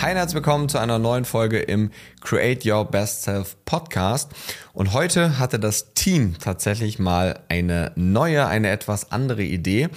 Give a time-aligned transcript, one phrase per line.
[0.00, 1.90] Hi und herzlich willkommen zu einer neuen Folge im
[2.22, 4.32] Create Your Best Self Podcast.
[4.72, 9.90] Und heute hatte das Team tatsächlich mal eine neue, eine etwas andere Idee,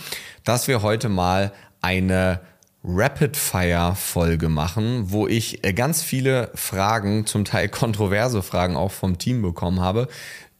[0.43, 2.41] dass wir heute mal eine
[2.83, 9.79] Rapid-Fire-Folge machen, wo ich ganz viele Fragen, zum Teil kontroverse Fragen auch vom Team bekommen
[9.79, 10.09] habe,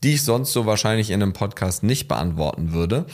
[0.06, 3.08] die ich sonst so wahrscheinlich in einem Podcast nicht beantworten würde.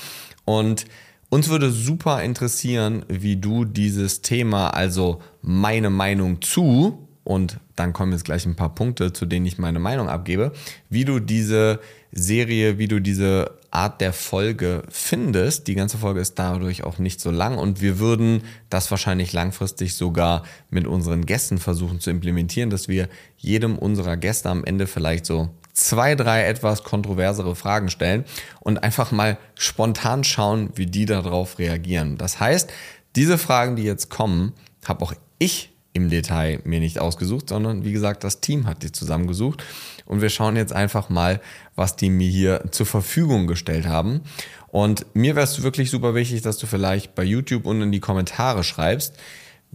[0.45, 0.85] Und
[1.29, 8.11] uns würde super interessieren, wie du dieses Thema, also meine Meinung zu, und dann kommen
[8.11, 10.51] jetzt gleich ein paar Punkte, zu denen ich meine Meinung abgebe,
[10.89, 11.79] wie du diese
[12.11, 15.67] Serie, wie du diese Art der Folge findest.
[15.67, 19.93] Die ganze Folge ist dadurch auch nicht so lang und wir würden das wahrscheinlich langfristig
[19.93, 25.27] sogar mit unseren Gästen versuchen zu implementieren, dass wir jedem unserer Gäste am Ende vielleicht
[25.27, 25.49] so
[25.79, 28.25] zwei, drei etwas kontroversere Fragen stellen
[28.59, 32.17] und einfach mal spontan schauen, wie die darauf reagieren.
[32.17, 32.69] Das heißt,
[33.15, 34.53] diese Fragen, die jetzt kommen,
[34.85, 38.91] habe auch ich im Detail mir nicht ausgesucht, sondern wie gesagt, das Team hat die
[38.91, 39.63] zusammengesucht.
[40.05, 41.41] Und wir schauen jetzt einfach mal,
[41.75, 44.21] was die mir hier zur Verfügung gestellt haben.
[44.67, 47.99] Und mir wäre es wirklich super wichtig, dass du vielleicht bei YouTube unten in die
[47.99, 49.15] Kommentare schreibst,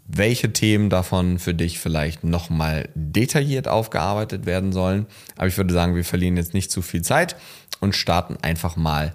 [0.07, 5.07] welche Themen davon für dich vielleicht nochmal detailliert aufgearbeitet werden sollen.
[5.37, 7.37] Aber ich würde sagen, wir verlieren jetzt nicht zu viel Zeit
[7.81, 9.15] und starten einfach mal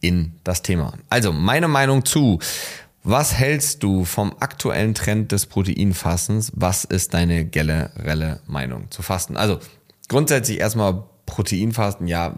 [0.00, 0.94] in das Thema.
[1.10, 2.38] Also meine Meinung zu,
[3.02, 6.52] was hältst du vom aktuellen Trend des Proteinfassens?
[6.54, 9.36] Was ist deine generelle Meinung zu Fasten?
[9.36, 9.58] Also
[10.08, 12.36] grundsätzlich erstmal Proteinfasten, ja,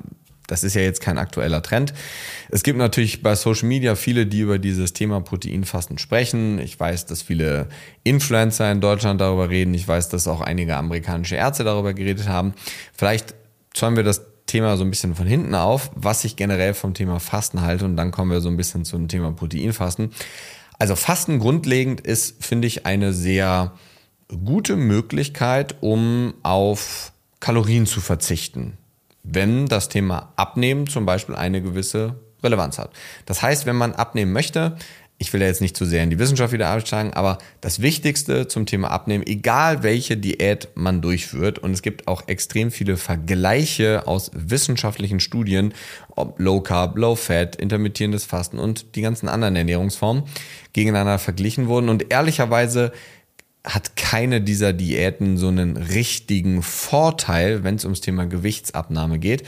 [0.53, 1.95] das ist ja jetzt kein aktueller Trend.
[2.51, 6.59] Es gibt natürlich bei Social Media viele, die über dieses Thema Proteinfasten sprechen.
[6.59, 7.69] Ich weiß, dass viele
[8.05, 9.73] Influencer in Deutschland darüber reden.
[9.73, 12.53] Ich weiß, dass auch einige amerikanische Ärzte darüber geredet haben.
[12.93, 13.35] Vielleicht
[13.73, 17.19] zäumen wir das Thema so ein bisschen von hinten auf, was ich generell vom Thema
[17.19, 20.11] Fasten halte und dann kommen wir so ein bisschen zum Thema Proteinfasten.
[20.79, 23.73] Also Fasten grundlegend ist, finde ich, eine sehr
[24.45, 28.77] gute Möglichkeit, um auf Kalorien zu verzichten
[29.23, 32.91] wenn das Thema Abnehmen zum Beispiel eine gewisse Relevanz hat.
[33.27, 34.77] Das heißt, wenn man abnehmen möchte,
[35.23, 38.49] ich will ja jetzt nicht zu sehr in die Wissenschaft wieder absteigen, aber das Wichtigste
[38.49, 44.09] zum Thema Abnehmen, egal welche Diät man durchführt, und es gibt auch extrem viele Vergleiche
[44.09, 45.75] aus wissenschaftlichen Studien,
[46.17, 50.25] ob Low Carb, Low Fat, intermittierendes Fasten und die ganzen anderen Ernährungsformen
[50.73, 51.89] gegeneinander verglichen wurden.
[51.89, 52.91] Und ehrlicherweise
[53.65, 59.45] hat keine dieser Diäten so einen richtigen Vorteil, wenn es ums Thema Gewichtsabnahme geht.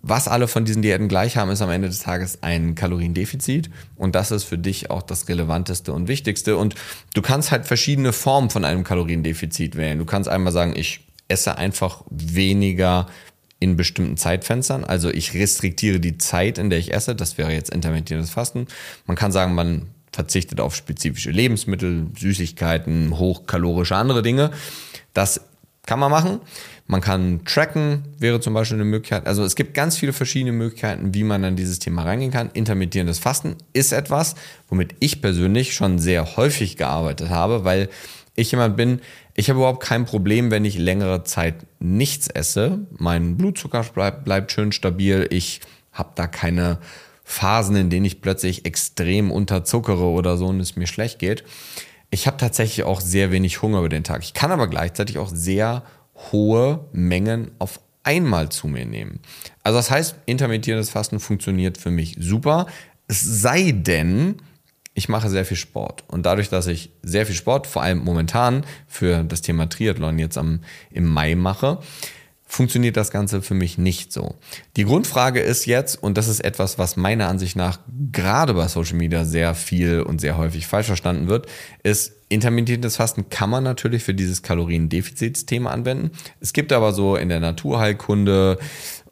[0.00, 3.68] Was alle von diesen Diäten gleich haben, ist am Ende des Tages ein Kaloriendefizit.
[3.96, 6.56] Und das ist für dich auch das Relevanteste und Wichtigste.
[6.56, 6.76] Und
[7.14, 9.98] du kannst halt verschiedene Formen von einem Kaloriendefizit wählen.
[9.98, 13.06] Du kannst einmal sagen, ich esse einfach weniger
[13.60, 14.84] in bestimmten Zeitfenstern.
[14.84, 17.16] Also ich restriktiere die Zeit, in der ich esse.
[17.16, 18.68] Das wäre jetzt intermittierendes Fasten.
[19.06, 24.50] Man kann sagen, man verzichtet auf spezifische Lebensmittel, Süßigkeiten, hochkalorische andere Dinge.
[25.14, 25.42] Das
[25.86, 26.40] kann man machen.
[26.88, 29.28] Man kann tracken, wäre zum Beispiel eine Möglichkeit.
[29.28, 32.50] Also es gibt ganz viele verschiedene Möglichkeiten, wie man an dieses Thema reingehen kann.
[32.52, 34.34] Intermittierendes Fasten ist etwas,
[34.68, 37.88] womit ich persönlich schon sehr häufig gearbeitet habe, weil
[38.34, 39.00] ich jemand bin,
[39.36, 42.80] ich habe überhaupt kein Problem, wenn ich längere Zeit nichts esse.
[42.90, 45.28] Mein Blutzucker bleibt, bleibt schön stabil.
[45.30, 45.60] Ich
[45.92, 46.78] habe da keine
[47.28, 51.44] Phasen, in denen ich plötzlich extrem unterzuckere oder so und es mir schlecht geht.
[52.08, 54.22] Ich habe tatsächlich auch sehr wenig Hunger über den Tag.
[54.22, 55.82] Ich kann aber gleichzeitig auch sehr
[56.32, 59.20] hohe Mengen auf einmal zu mir nehmen.
[59.62, 62.66] Also das heißt, intermittierendes Fasten funktioniert für mich super.
[63.08, 64.36] Es sei denn,
[64.94, 66.04] ich mache sehr viel Sport.
[66.08, 70.38] Und dadurch, dass ich sehr viel Sport, vor allem momentan für das Thema Triathlon jetzt
[70.38, 70.60] am,
[70.90, 71.80] im Mai mache,
[72.48, 74.34] funktioniert das Ganze für mich nicht so.
[74.76, 77.78] Die Grundfrage ist jetzt, und das ist etwas, was meiner Ansicht nach
[78.10, 81.46] gerade bei Social Media sehr viel und sehr häufig falsch verstanden wird,
[81.82, 86.10] ist, intermittierendes Fasten kann man natürlich für dieses Kaloriendefizitsthema anwenden.
[86.40, 88.58] Es gibt aber so in der Naturheilkunde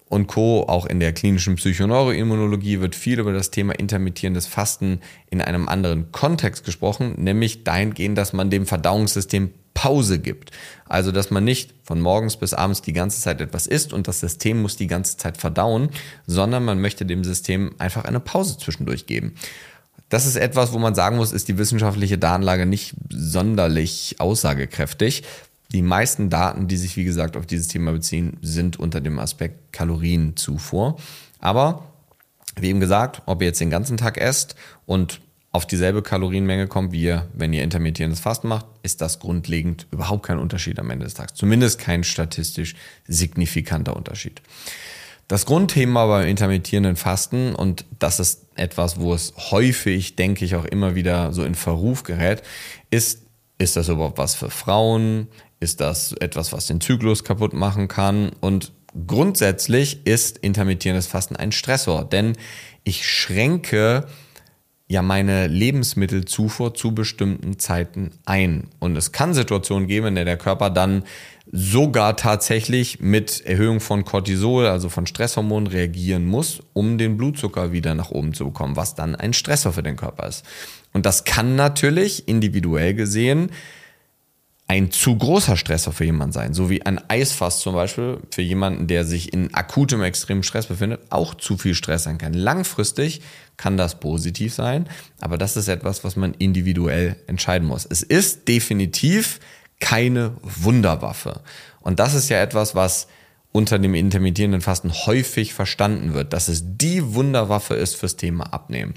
[0.08, 5.00] und Co., auch in der klinischen Psychoneuroimmunologie wird viel über das Thema intermittierendes Fasten
[5.30, 10.52] in einem anderen Kontext gesprochen, nämlich dahingehend, dass man dem Verdauungssystem Pause gibt.
[10.88, 14.20] Also, dass man nicht von morgens bis abends die ganze Zeit etwas isst und das
[14.20, 15.90] System muss die ganze Zeit verdauen,
[16.26, 19.34] sondern man möchte dem System einfach eine Pause zwischendurch geben.
[20.08, 25.24] das ist etwas, wo man sagen muss, ist die wissenschaftliche Datenlage nicht sonderlich aussagekräftig.
[25.72, 29.72] Die meisten Daten, die sich wie gesagt auf dieses Thema beziehen, sind unter dem Aspekt
[29.72, 30.96] Kalorienzufuhr.
[31.40, 31.84] Aber
[32.58, 34.54] wie eben gesagt, ob ihr jetzt den ganzen Tag esst
[34.86, 35.20] und
[35.56, 40.26] auf dieselbe Kalorienmenge kommt, wie ihr, wenn ihr intermittierendes Fasten macht, ist das grundlegend überhaupt
[40.26, 41.34] kein Unterschied am Ende des Tages.
[41.34, 42.74] Zumindest kein statistisch
[43.08, 44.42] signifikanter Unterschied.
[45.28, 50.66] Das Grundthema beim intermittierenden Fasten, und das ist etwas, wo es häufig, denke ich, auch
[50.66, 52.42] immer wieder so in Verruf gerät,
[52.90, 53.22] ist,
[53.58, 55.28] ist das überhaupt was für Frauen?
[55.60, 58.30] Ist das etwas, was den Zyklus kaputt machen kann?
[58.40, 58.72] Und
[59.06, 62.36] grundsätzlich ist intermittierendes Fasten ein Stressor, denn
[62.84, 64.06] ich schränke
[64.88, 68.68] ja meine Lebensmittelzufuhr zu bestimmten Zeiten ein.
[68.78, 71.02] Und es kann Situationen geben, in der der Körper dann
[71.50, 77.94] sogar tatsächlich mit Erhöhung von Cortisol, also von Stresshormonen, reagieren muss, um den Blutzucker wieder
[77.94, 80.44] nach oben zu bekommen, was dann ein Stressor für den Körper ist.
[80.96, 83.50] Und das kann natürlich individuell gesehen
[84.66, 88.86] ein zu großer Stressor für jemanden sein, so wie ein Eisfass zum Beispiel für jemanden,
[88.86, 92.32] der sich in akutem extremen Stress befindet, auch zu viel Stress sein kann.
[92.32, 93.20] Langfristig
[93.58, 94.88] kann das positiv sein,
[95.20, 97.84] aber das ist etwas, was man individuell entscheiden muss.
[97.84, 99.38] Es ist definitiv
[99.80, 101.42] keine Wunderwaffe.
[101.80, 103.06] Und das ist ja etwas, was
[103.56, 108.92] unter dem intermittierenden Fasten häufig verstanden wird, dass es die Wunderwaffe ist fürs Thema Abnehmen.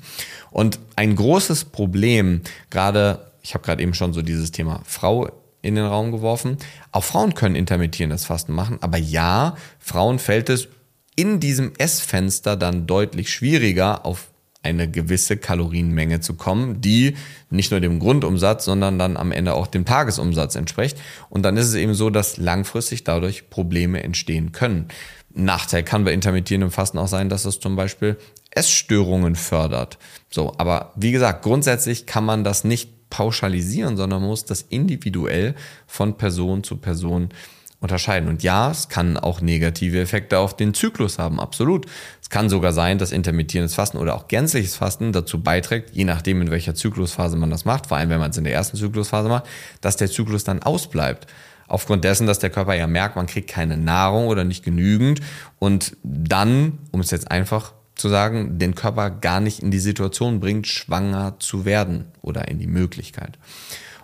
[0.51, 5.75] Und ein großes Problem, gerade, ich habe gerade eben schon so dieses Thema Frau in
[5.75, 6.57] den Raum geworfen.
[6.91, 10.67] Auch Frauen können intermittierendes Fasten machen, aber ja, Frauen fällt es
[11.15, 14.27] in diesem Essfenster dann deutlich schwieriger, auf
[14.61, 17.15] eine gewisse Kalorienmenge zu kommen, die
[17.49, 20.97] nicht nur dem Grundumsatz, sondern dann am Ende auch dem Tagesumsatz entspricht.
[21.29, 24.89] Und dann ist es eben so, dass langfristig dadurch Probleme entstehen können.
[25.33, 28.17] Nachteil kann bei intermittierendem Fasten auch sein, dass es zum Beispiel
[28.51, 29.97] Essstörungen fördert.
[30.29, 35.55] So, aber wie gesagt, grundsätzlich kann man das nicht pauschalisieren, sondern muss das individuell
[35.87, 37.29] von Person zu Person
[37.79, 38.27] unterscheiden.
[38.27, 41.85] Und ja, es kann auch negative Effekte auf den Zyklus haben, absolut.
[42.21, 46.41] Es kann sogar sein, dass intermittierendes Fasten oder auch gänzliches Fasten dazu beiträgt, je nachdem,
[46.41, 49.29] in welcher Zyklusphase man das macht, vor allem wenn man es in der ersten Zyklusphase
[49.29, 49.45] macht,
[49.81, 51.27] dass der Zyklus dann ausbleibt.
[51.67, 55.21] Aufgrund dessen, dass der Körper ja merkt, man kriegt keine Nahrung oder nicht genügend
[55.59, 60.39] und dann, um es jetzt einfach zu sagen, den Körper gar nicht in die Situation
[60.39, 63.37] bringt, schwanger zu werden oder in die Möglichkeit.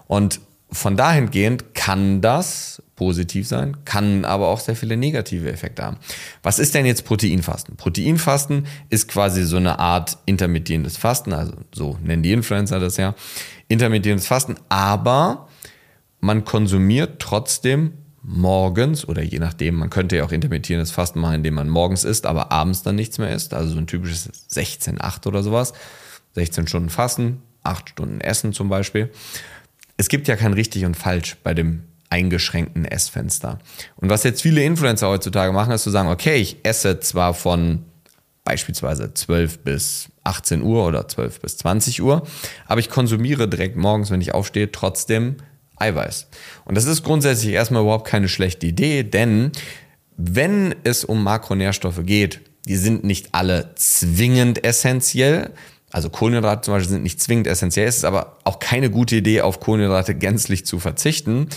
[0.08, 5.98] Und von dahingehend kann das positiv sein, kann aber auch sehr viele negative Effekte haben.
[6.44, 7.76] Was ist denn jetzt Proteinfasten?
[7.76, 13.16] Proteinfasten ist quasi so eine Art intermittierendes Fasten, also so nennen die Influencer das ja,
[13.68, 15.48] intermittierendes Fasten, aber
[16.20, 21.54] man konsumiert trotzdem morgens oder je nachdem, man könnte ja auch intermittierendes Fasten machen, indem
[21.54, 23.54] man morgens isst, aber abends dann nichts mehr isst.
[23.54, 25.74] Also so ein typisches 16-8 oder sowas.
[26.34, 29.12] 16 Stunden Fasten, 8 Stunden Essen zum Beispiel.
[29.98, 33.60] Es gibt ja kein richtig und falsch bei dem eingeschränkten Essfenster.
[33.96, 37.84] Und was jetzt viele Influencer heutzutage machen, ist zu sagen, okay, ich esse zwar von
[38.44, 42.26] beispielsweise 12 bis 18 Uhr oder 12 bis 20 Uhr,
[42.68, 45.38] aber ich konsumiere direkt morgens, wenn ich aufstehe, trotzdem
[45.78, 46.28] Eiweiß.
[46.64, 49.52] Und das ist grundsätzlich erstmal überhaupt keine schlechte Idee, denn
[50.16, 55.52] wenn es um Makronährstoffe geht, die sind nicht alle zwingend essentiell.
[55.96, 57.88] Also Kohlenhydrate zum Beispiel sind nicht zwingend essentiell.
[57.88, 61.48] Es ist aber auch keine gute Idee, auf Kohlenhydrate gänzlich zu verzichten.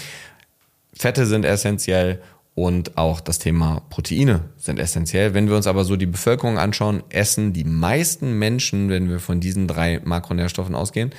[0.94, 2.22] Fette sind essentiell
[2.54, 5.34] und auch das Thema Proteine sind essentiell.
[5.34, 9.40] Wenn wir uns aber so die Bevölkerung anschauen, essen die meisten Menschen, wenn wir von
[9.40, 11.10] diesen drei Makronährstoffen ausgehen,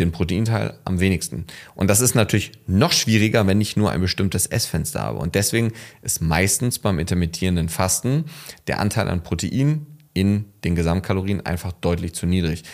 [0.00, 1.46] den Proteinteil am wenigsten.
[1.76, 5.20] Und das ist natürlich noch schwieriger, wenn ich nur ein bestimmtes Essfenster habe.
[5.20, 5.72] Und deswegen
[6.02, 8.24] ist meistens beim intermittierenden Fasten
[8.66, 12.64] der Anteil an Protein in den Gesamtkalorien einfach deutlich zu niedrig.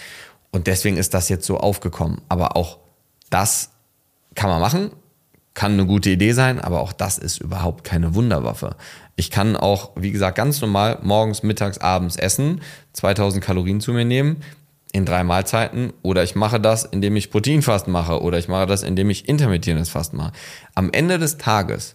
[0.53, 2.21] Und deswegen ist das jetzt so aufgekommen.
[2.29, 2.79] Aber auch
[3.31, 3.71] das
[4.35, 4.91] kann man machen,
[5.55, 8.77] kann eine gute Idee sein, aber auch das ist überhaupt keine Wunderwaffe.
[9.17, 12.61] Ich kann auch, wie gesagt, ganz normal morgens, mittags, abends essen,
[12.93, 14.43] 2000 Kalorien zu mir nehmen,
[14.93, 18.83] in drei Mahlzeiten oder ich mache das, indem ich Proteinfasten mache oder ich mache das,
[18.83, 20.33] indem ich intermittierendes Fasten mache.
[20.75, 21.95] Am Ende des Tages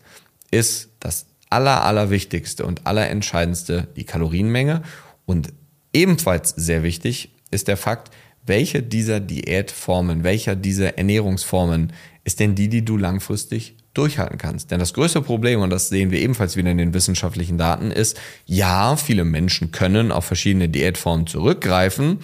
[0.51, 4.83] ist das aller, allerwichtigste und allerentscheidendste die Kalorienmenge
[5.25, 5.53] und
[5.94, 8.12] ebenfalls sehr wichtig ist der Fakt,
[8.46, 14.72] welche dieser Diätformen, welcher dieser Ernährungsformen ist denn die, die du langfristig durchhalten kannst.
[14.72, 18.20] Denn das größte Problem, und das sehen wir ebenfalls wieder in den wissenschaftlichen Daten, ist,
[18.46, 22.20] ja, viele Menschen können auf verschiedene Diätformen zurückgreifen,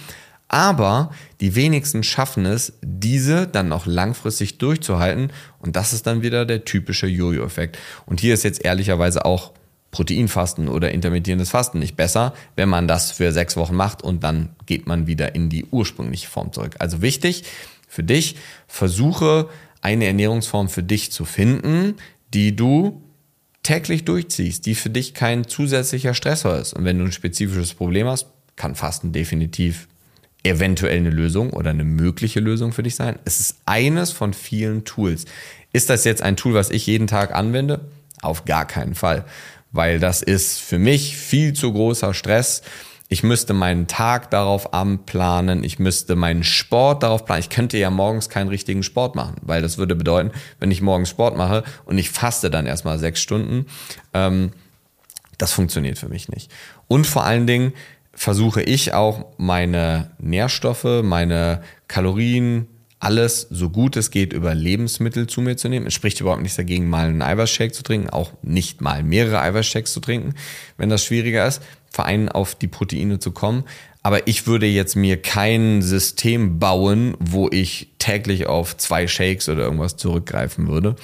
[0.47, 5.31] aber die wenigsten schaffen es, diese dann auch langfristig durchzuhalten.
[5.59, 7.77] Und das ist dann wieder der typische Jojo-Effekt.
[8.05, 9.53] Und hier ist jetzt ehrlicherweise auch
[9.91, 14.49] Proteinfasten oder intermittierendes Fasten nicht besser, wenn man das für sechs Wochen macht und dann
[14.65, 16.75] geht man wieder in die ursprüngliche Form zurück.
[16.79, 17.43] Also wichtig
[17.87, 19.49] für dich, versuche
[19.81, 21.95] eine Ernährungsform für dich zu finden,
[22.33, 23.01] die du
[23.63, 26.73] täglich durchziehst, die für dich kein zusätzlicher Stressor ist.
[26.73, 29.87] Und wenn du ein spezifisches Problem hast, kann Fasten definitiv
[30.43, 33.19] eventuell eine Lösung oder eine mögliche Lösung für dich sein.
[33.25, 35.25] Es ist eines von vielen Tools.
[35.73, 37.81] Ist das jetzt ein Tool, was ich jeden Tag anwende?
[38.21, 39.25] Auf gar keinen Fall,
[39.71, 42.61] weil das ist für mich viel zu großer Stress.
[43.07, 47.41] Ich müsste meinen Tag darauf anplanen, ich müsste meinen Sport darauf planen.
[47.41, 51.09] Ich könnte ja morgens keinen richtigen Sport machen, weil das würde bedeuten, wenn ich morgens
[51.09, 53.65] Sport mache und ich faste dann erstmal sechs Stunden,
[54.13, 54.51] ähm,
[55.37, 56.51] das funktioniert für mich nicht.
[56.87, 57.73] Und vor allen Dingen,
[58.13, 62.67] versuche ich auch meine Nährstoffe, meine Kalorien,
[63.01, 65.87] alles so gut es geht über Lebensmittel zu mir zu nehmen.
[65.87, 69.91] Es spricht überhaupt nichts dagegen, mal einen Eiweißshake zu trinken, auch nicht mal mehrere Eiweißshakes
[69.91, 70.35] zu trinken,
[70.77, 73.63] wenn das schwieriger ist, vereinen auf die Proteine zu kommen.
[74.03, 79.63] Aber ich würde jetzt mir kein System bauen, wo ich täglich auf zwei Shakes oder
[79.63, 80.95] irgendwas zurückgreifen würde.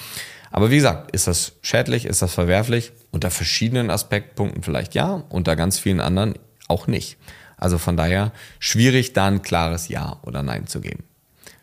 [0.51, 2.91] Aber wie gesagt, ist das schädlich, ist das verwerflich?
[3.11, 6.35] Unter verschiedenen Aspektpunkten vielleicht ja, unter ganz vielen anderen
[6.67, 7.17] auch nicht.
[7.57, 11.03] Also von daher schwierig, da ein klares Ja oder Nein zu geben.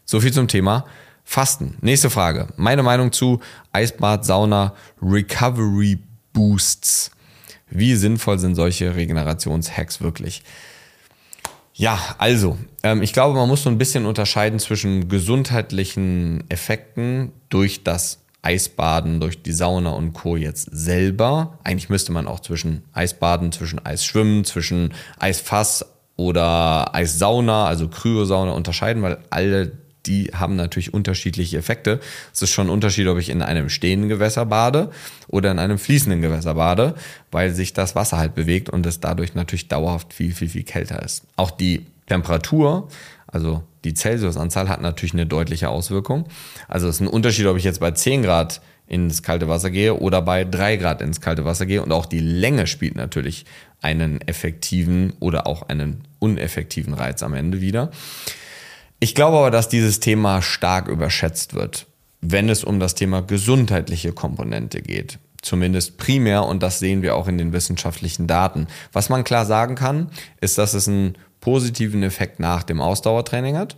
[0.05, 0.85] So viel zum Thema
[1.25, 1.77] Fasten.
[1.81, 2.49] Nächste Frage.
[2.57, 3.41] Meine Meinung zu
[3.73, 5.99] Eisbad, Sauna, Recovery
[6.33, 7.11] Boosts.
[7.71, 10.43] Wie sinnvoll sind solche Regenerationshacks wirklich?
[11.73, 17.83] Ja, also, ähm, ich glaube, man muss so ein bisschen unterscheiden zwischen gesundheitlichen Effekten durch
[17.83, 20.37] das Eisbaden durch die Sauna und Co.
[20.37, 21.59] jetzt selber.
[21.65, 29.03] Eigentlich müsste man auch zwischen Eisbaden, zwischen Eisschwimmen, zwischen Eisfass oder Eissauna, also Kryosauna unterscheiden,
[29.03, 29.73] weil alle
[30.07, 32.01] die haben natürlich unterschiedliche Effekte.
[32.33, 34.91] Es ist schon ein Unterschied, ob ich in einem stehenden Gewässer bade
[35.29, 36.95] oder in einem fließenden Gewässer bade,
[37.31, 41.03] weil sich das Wasser halt bewegt und es dadurch natürlich dauerhaft viel, viel, viel kälter
[41.03, 41.25] ist.
[41.37, 42.89] Auch die Temperatur,
[43.27, 46.27] also die Celsius-Anzahl hat natürlich eine deutliche Auswirkung.
[46.69, 49.95] Also es ist ein Unterschied, ob ich jetzt bei 10 Grad ins kalte Wasser gehe
[49.95, 51.83] oder bei 3 Grad ins kalte Wasser gehe.
[51.83, 53.45] Und auch die Länge spielt natürlich
[53.81, 57.91] einen effektiven oder auch einen uneffektiven Reiz am Ende wieder.
[59.01, 61.87] Ich glaube aber, dass dieses Thema stark überschätzt wird,
[62.21, 65.19] wenn es um das Thema gesundheitliche Komponente geht.
[65.43, 68.67] Zumindest primär, und das sehen wir auch in den wissenschaftlichen Daten.
[68.93, 70.11] Was man klar sagen kann,
[70.41, 73.77] ist, dass es einen positiven Effekt nach dem Ausdauertraining hat,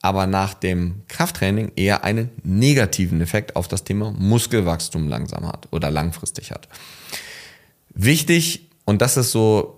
[0.00, 5.90] aber nach dem Krafttraining eher einen negativen Effekt auf das Thema Muskelwachstum langsam hat oder
[5.90, 6.68] langfristig hat.
[7.94, 9.77] Wichtig, und das ist so,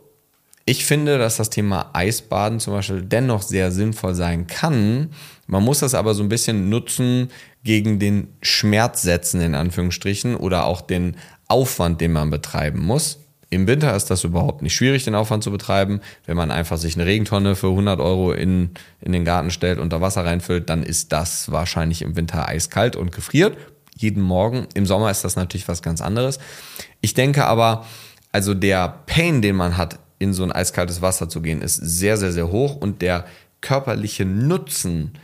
[0.71, 5.11] ich finde, dass das Thema Eisbaden zum Beispiel dennoch sehr sinnvoll sein kann.
[5.49, 7.33] Man muss das aber so ein bisschen nutzen
[7.65, 11.17] gegen den Schmerzsätzen in Anführungsstrichen oder auch den
[11.49, 13.19] Aufwand, den man betreiben muss.
[13.51, 16.03] Im Winter ist das überhaupt nicht schwierig, den Aufwand zu betreiben.
[16.25, 19.93] Wenn man einfach sich eine Regentonne für 100 Euro in, in den Garten stellt und
[19.93, 23.57] da Wasser reinfüllt, dann ist das wahrscheinlich im Winter eiskalt und gefriert.
[23.97, 24.69] Jeden Morgen.
[24.75, 26.39] Im Sommer ist das natürlich was ganz anderes.
[27.01, 27.87] Ich denke aber,
[28.31, 32.17] also der Pain, den man hat, in so ein eiskaltes Wasser zu gehen, ist sehr,
[32.17, 33.25] sehr, sehr hoch und der
[33.61, 35.15] körperliche Nutzen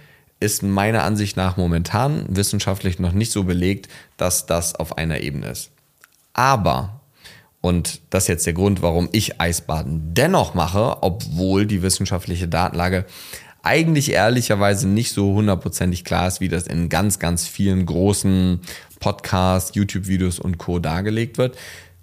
[0.41, 5.51] ist meiner Ansicht nach momentan wissenschaftlich noch nicht so belegt, dass das auf einer Ebene
[5.51, 5.71] ist.
[6.33, 7.01] Aber
[7.67, 13.07] und das ist jetzt der Grund, warum ich Eisbaden dennoch mache, obwohl die wissenschaftliche Datenlage
[13.65, 18.61] eigentlich ehrlicherweise nicht so hundertprozentig klar ist, wie das in ganz, ganz vielen großen
[19.01, 20.79] Podcasts, YouTube-Videos und Co.
[20.79, 21.57] dargelegt wird.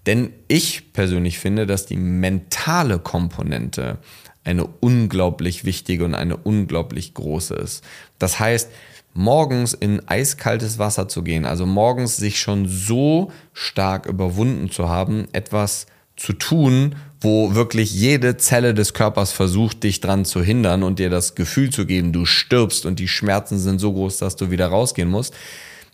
[0.05, 3.99] Denn ich persönlich finde, dass die mentale Komponente
[4.43, 7.83] eine unglaublich wichtige und eine unglaublich große ist.
[8.19, 8.69] Das heißt,
[9.13, 15.27] morgens in eiskaltes Wasser zu gehen, also morgens sich schon so stark überwunden zu haben,
[15.31, 20.99] etwas zu tun, wo wirklich jede Zelle des Körpers versucht, dich dran zu hindern und
[20.99, 24.51] dir das Gefühl zu geben, du stirbst und die Schmerzen sind so groß, dass du
[24.51, 25.33] wieder rausgehen musst.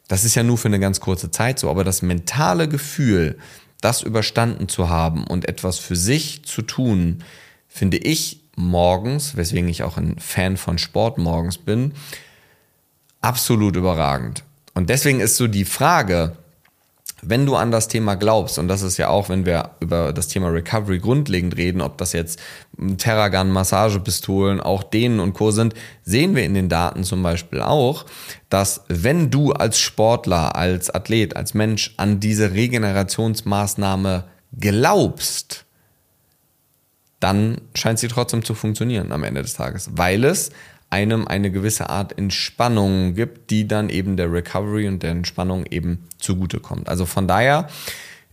[0.08, 3.38] Das ist ja nur für eine ganz kurze Zeit so, aber das mentale Gefühl,
[3.82, 7.24] das überstanden zu haben und etwas für sich zu tun,
[7.68, 11.94] finde ich morgens, weswegen ich auch ein Fan von Sport morgens bin,
[13.22, 14.44] absolut überragend.
[14.74, 16.36] Und deswegen ist so die Frage,
[17.22, 20.28] wenn du an das Thema glaubst, und das ist ja auch, wenn wir über das
[20.28, 22.40] Thema Recovery grundlegend reden, ob das jetzt
[22.98, 25.52] Terragun, Massagepistolen, auch denen und Co.
[25.52, 25.74] sind,
[26.04, 28.06] sehen wir in den Daten zum Beispiel auch,
[28.50, 34.26] dass wenn du als Sportler, als Athlet, als Mensch an diese Regenerationsmaßnahme
[34.58, 35.66] glaubst,
[37.20, 40.52] dann scheint sie trotzdem zu funktionieren am Ende des Tages, weil es
[40.90, 46.08] einem eine gewisse Art Entspannung gibt, die dann eben der Recovery und der Entspannung eben
[46.18, 46.90] zugutekommt.
[46.90, 47.68] Also von daher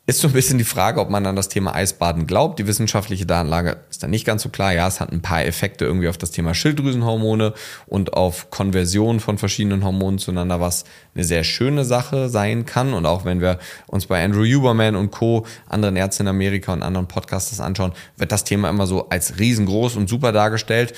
[0.09, 2.61] ist so ein bisschen die Frage, ob man an das Thema Eisbaden glaubt.
[2.61, 4.73] Die wissenschaftliche Datenlage ist dann nicht ganz so klar.
[4.73, 7.55] Ja, es hat ein paar Effekte irgendwie auf das Thema Schilddrüsenhormone
[7.87, 10.85] und auf Konversion von verschiedenen Hormonen zueinander, was
[11.17, 12.95] eine sehr schöne Sache sein kann.
[12.95, 13.59] Und auch wenn wir
[13.89, 18.31] uns bei Andrew Huberman und Co., anderen Ärzten in Amerika und anderen Podcasters anschauen, wird
[18.31, 20.95] das Thema immer so als riesengroß und super dargestellt.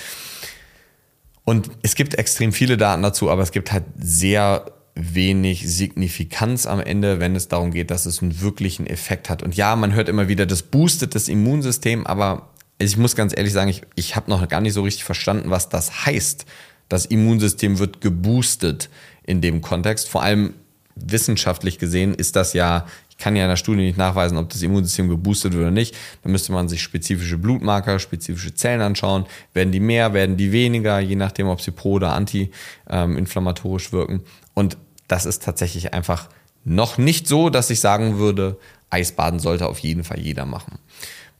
[1.48, 6.78] Und es gibt extrem viele Daten dazu, aber es gibt halt sehr wenig Signifikanz am
[6.78, 9.42] Ende, wenn es darum geht, dass es einen wirklichen Effekt hat.
[9.42, 13.54] Und ja, man hört immer wieder, das boostet das Immunsystem, aber ich muss ganz ehrlich
[13.54, 16.44] sagen, ich, ich habe noch gar nicht so richtig verstanden, was das heißt.
[16.90, 18.90] Das Immunsystem wird geboostet
[19.24, 20.10] in dem Kontext.
[20.10, 20.52] Vor allem
[20.96, 22.84] wissenschaftlich gesehen ist das ja,
[23.18, 25.96] kann ja in der Studie nicht nachweisen, ob das Immunsystem geboostet wird oder nicht.
[26.22, 29.26] Da müsste man sich spezifische Blutmarker, spezifische Zellen anschauen.
[29.52, 34.22] Werden die mehr, werden die weniger, je nachdem, ob sie pro oder anti-inflammatorisch wirken.
[34.54, 36.28] Und das ist tatsächlich einfach
[36.64, 38.58] noch nicht so, dass ich sagen würde,
[38.90, 40.78] Eisbaden sollte auf jeden Fall jeder machen.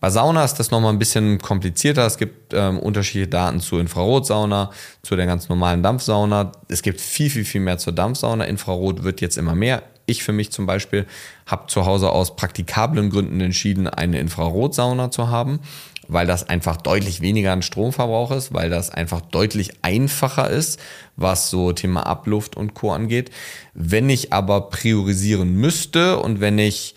[0.01, 2.07] Bei Sauna ist das nochmal ein bisschen komplizierter.
[2.07, 4.71] Es gibt ähm, unterschiedliche Daten zur Infrarotsauna,
[5.03, 6.53] zu der ganz normalen Dampfsauna.
[6.69, 8.45] Es gibt viel, viel, viel mehr zur Dampfsauna.
[8.45, 9.83] Infrarot wird jetzt immer mehr.
[10.09, 11.07] Ich für mich zum Beispiel
[11.47, 15.61] habe zu Hause aus praktikablen Gründen entschieden, eine Infrarotsauna zu haben
[16.09, 20.81] weil das einfach deutlich weniger an Stromverbrauch ist, weil das einfach deutlich einfacher ist,
[21.17, 22.93] was so Thema Abluft und Co.
[22.93, 23.31] angeht.
[23.75, 26.95] Wenn ich aber priorisieren müsste und wenn ich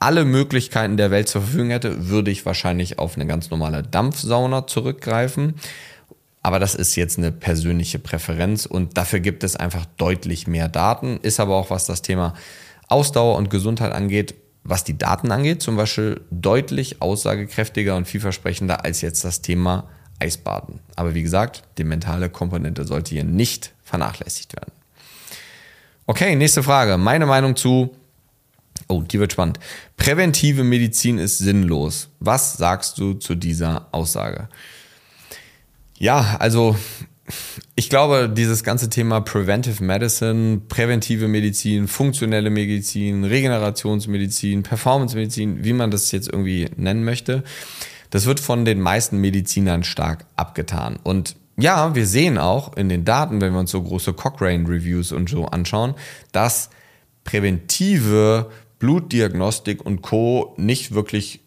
[0.00, 4.66] alle Möglichkeiten der Welt zur Verfügung hätte, würde ich wahrscheinlich auf eine ganz normale Dampfsauna
[4.66, 5.54] zurückgreifen.
[6.42, 11.18] Aber das ist jetzt eine persönliche Präferenz und dafür gibt es einfach deutlich mehr Daten.
[11.18, 12.34] Ist aber auch, was das Thema
[12.88, 19.00] Ausdauer und Gesundheit angeht, was die Daten angeht, zum Beispiel deutlich aussagekräftiger und vielversprechender als
[19.00, 20.80] jetzt das Thema Eisbaden.
[20.96, 24.72] Aber wie gesagt, die mentale Komponente sollte hier nicht vernachlässigt werden.
[26.06, 26.98] Okay, nächste Frage.
[26.98, 27.96] Meine Meinung zu,
[28.88, 29.60] oh, die wird spannend.
[29.96, 32.08] Präventive Medizin ist sinnlos.
[32.18, 34.48] Was sagst du zu dieser Aussage?
[36.00, 36.76] Ja, also
[37.74, 45.74] ich glaube, dieses ganze Thema Preventive Medicine, präventive Medizin, funktionelle Medizin, Regenerationsmedizin, Performance Medizin, wie
[45.74, 47.44] man das jetzt irgendwie nennen möchte,
[48.08, 50.98] das wird von den meisten Medizinern stark abgetan.
[51.02, 55.28] Und ja, wir sehen auch in den Daten, wenn wir uns so große Cochrane-Reviews und
[55.28, 55.94] so anschauen,
[56.32, 56.70] dass
[57.24, 60.54] präventive Blutdiagnostik und Co.
[60.56, 61.40] nicht wirklich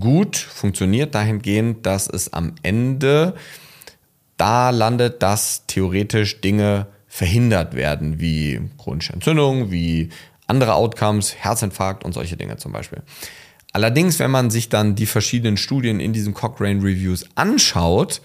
[0.00, 3.34] gut funktioniert, dahingehend, dass es am Ende
[4.38, 10.08] da landet, dass theoretisch Dinge verhindert werden, wie chronische Entzündung, wie
[10.46, 13.02] andere Outcomes, Herzinfarkt und solche Dinge zum Beispiel.
[13.72, 18.22] Allerdings, wenn man sich dann die verschiedenen Studien in diesen Cochrane Reviews anschaut,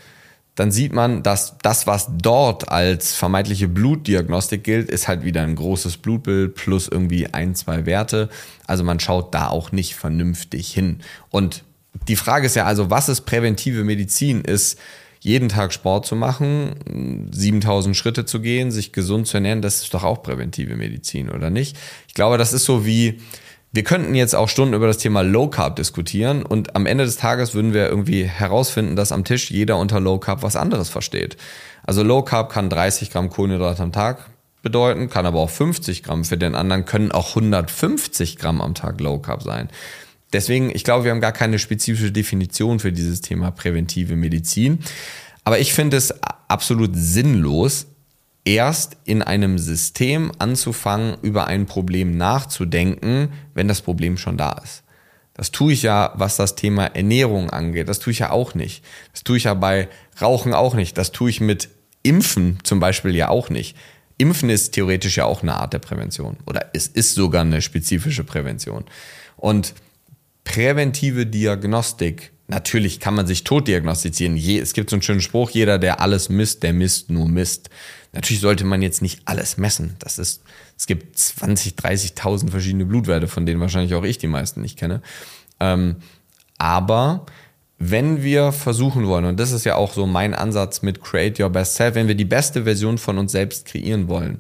[0.55, 5.55] dann sieht man, dass das, was dort als vermeintliche Blutdiagnostik gilt, ist halt wieder ein
[5.55, 8.29] großes Blutbild plus irgendwie ein, zwei Werte.
[8.67, 10.99] Also man schaut da auch nicht vernünftig hin.
[11.31, 11.63] Und
[12.07, 14.41] die Frage ist ja also, was ist präventive Medizin?
[14.41, 14.77] Ist
[15.23, 19.93] jeden Tag Sport zu machen, 7000 Schritte zu gehen, sich gesund zu ernähren, das ist
[19.93, 21.77] doch auch präventive Medizin, oder nicht?
[22.07, 23.21] Ich glaube, das ist so wie,
[23.71, 27.15] wir könnten jetzt auch Stunden über das Thema Low Carb diskutieren und am Ende des
[27.15, 31.37] Tages würden wir irgendwie herausfinden, dass am Tisch jeder unter Low Carb was anderes versteht.
[31.83, 34.29] Also Low Carb kann 30 Gramm Kohlenhydrate am Tag
[34.61, 36.25] bedeuten, kann aber auch 50 Gramm.
[36.25, 39.69] Für den anderen können auch 150 Gramm am Tag Low Carb sein.
[40.33, 44.79] Deswegen, ich glaube, wir haben gar keine spezifische Definition für dieses Thema präventive Medizin.
[45.43, 46.13] Aber ich finde es
[46.47, 47.85] absolut sinnlos,
[48.45, 54.83] erst in einem System anzufangen, über ein Problem nachzudenken, wenn das Problem schon da ist.
[55.33, 57.89] Das tue ich ja, was das Thema Ernährung angeht.
[57.89, 58.83] Das tue ich ja auch nicht.
[59.11, 59.89] Das tue ich ja bei
[60.21, 60.97] Rauchen auch nicht.
[60.97, 61.69] Das tue ich mit
[62.03, 63.75] Impfen zum Beispiel ja auch nicht.
[64.17, 66.37] Impfen ist theoretisch ja auch eine Art der Prävention.
[66.45, 68.85] Oder es ist sogar eine spezifische Prävention.
[69.37, 69.73] Und
[70.43, 72.31] präventive Diagnostik.
[72.47, 74.35] Natürlich kann man sich tot diagnostizieren.
[74.35, 77.69] Je, es gibt so einen schönen Spruch, jeder, der alles misst, der misst nur Mist.
[78.11, 79.95] Natürlich sollte man jetzt nicht alles messen.
[79.99, 80.43] Das ist,
[80.77, 85.01] es gibt 20, 30.000 verschiedene Blutwerte, von denen wahrscheinlich auch ich die meisten nicht kenne.
[85.59, 85.95] Ähm,
[86.57, 87.25] aber
[87.79, 91.49] wenn wir versuchen wollen, und das ist ja auch so mein Ansatz mit Create Your
[91.49, 94.39] Best Self, wenn wir die beste Version von uns selbst kreieren wollen,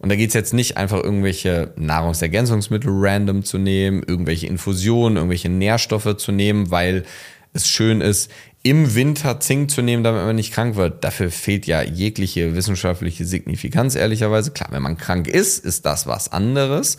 [0.00, 5.50] und da geht es jetzt nicht einfach irgendwelche Nahrungsergänzungsmittel random zu nehmen, irgendwelche Infusionen, irgendwelche
[5.50, 7.04] Nährstoffe zu nehmen, weil
[7.52, 8.30] es schön ist,
[8.62, 11.04] im Winter Zink zu nehmen, damit man nicht krank wird.
[11.04, 14.52] Dafür fehlt ja jegliche wissenschaftliche Signifikanz, ehrlicherweise.
[14.52, 16.96] Klar, wenn man krank ist, ist das was anderes.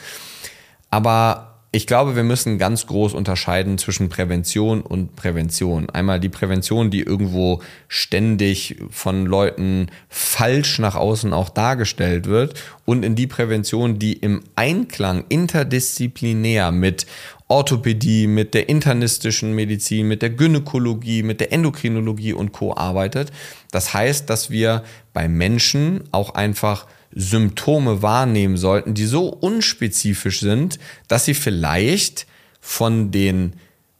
[0.90, 5.90] Aber ich glaube, wir müssen ganz groß unterscheiden zwischen Prävention und Prävention.
[5.90, 13.06] Einmal die Prävention, die irgendwo ständig von Leuten falsch nach außen auch dargestellt wird und
[13.06, 17.06] in die Prävention, die im Einklang interdisziplinär mit
[17.48, 23.32] Orthopädie, mit der internistischen Medizin, mit der Gynäkologie, mit der Endokrinologie und Co arbeitet.
[23.72, 30.80] Das heißt, dass wir bei Menschen auch einfach Symptome wahrnehmen sollten, die so unspezifisch sind,
[31.08, 32.26] dass sie vielleicht
[32.60, 33.54] von den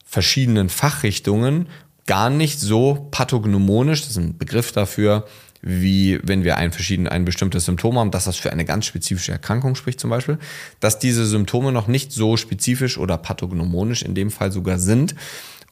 [0.06, 1.68] verschiedenen Fachrichtungen
[2.06, 5.26] gar nicht so pathognomonisch, das ist ein Begriff dafür,
[5.62, 9.32] wie wenn wir ein, verschieden, ein bestimmtes Symptom haben, dass das für eine ganz spezifische
[9.32, 10.40] Erkrankung spricht zum Beispiel,
[10.80, 15.16] dass diese Symptome noch nicht so spezifisch oder pathognomonisch in dem Fall sogar sind.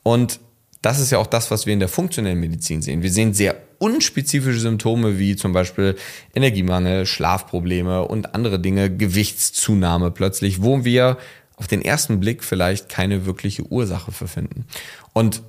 [0.03, 0.39] Und
[0.81, 3.03] das ist ja auch das, was wir in der funktionellen Medizin sehen.
[3.03, 5.95] Wir sehen sehr unspezifische Symptome wie zum Beispiel
[6.33, 11.17] Energiemangel, Schlafprobleme und andere Dinge, Gewichtszunahme plötzlich, wo wir
[11.57, 14.65] auf den ersten Blick vielleicht keine wirkliche Ursache für finden.
[15.11, 15.41] Und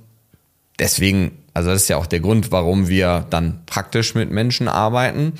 [0.79, 5.33] deswegen, also das ist ja auch der Grund, warum wir dann praktisch mit Menschen arbeiten,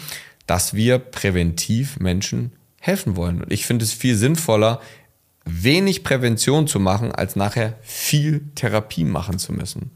[0.47, 3.41] dass wir präventiv Menschen helfen wollen.
[3.43, 4.79] Und ich finde es viel sinnvoller,
[5.45, 9.91] wenig Prävention zu machen, als nachher viel Therapie machen zu müssen.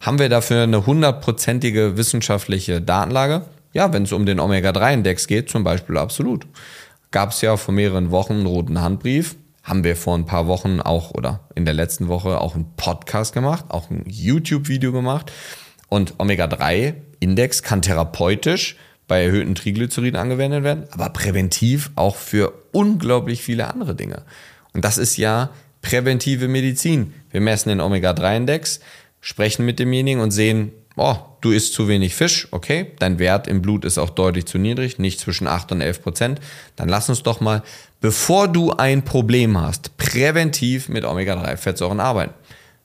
[0.00, 3.46] Haben wir dafür eine hundertprozentige wissenschaftliche Datenlage?
[3.72, 6.46] Ja, wenn es um den Omega-3-Index geht, zum Beispiel absolut.
[7.10, 9.36] Gab es ja vor mehreren Wochen einen roten Handbrief.
[9.62, 13.34] Haben wir vor ein paar Wochen auch oder in der letzten Woche auch einen Podcast
[13.34, 15.30] gemacht, auch ein YouTube-Video gemacht.
[15.88, 18.76] Und Omega-3-Index kann therapeutisch
[19.06, 24.22] bei erhöhten Triglyceriden angewendet werden, aber präventiv auch für unglaublich viele andere Dinge.
[24.72, 25.50] Und das ist ja
[25.82, 27.14] präventive Medizin.
[27.30, 28.80] Wir messen den Omega-3-Index,
[29.20, 33.62] sprechen mit demjenigen und sehen, oh, du isst zu wenig Fisch, okay, dein Wert im
[33.62, 36.40] Blut ist auch deutlich zu niedrig, nicht zwischen 8 und 11 Prozent.
[36.76, 37.62] Dann lass uns doch mal,
[38.00, 42.34] bevor du ein Problem hast, präventiv mit Omega-3-Fettsäuren arbeiten.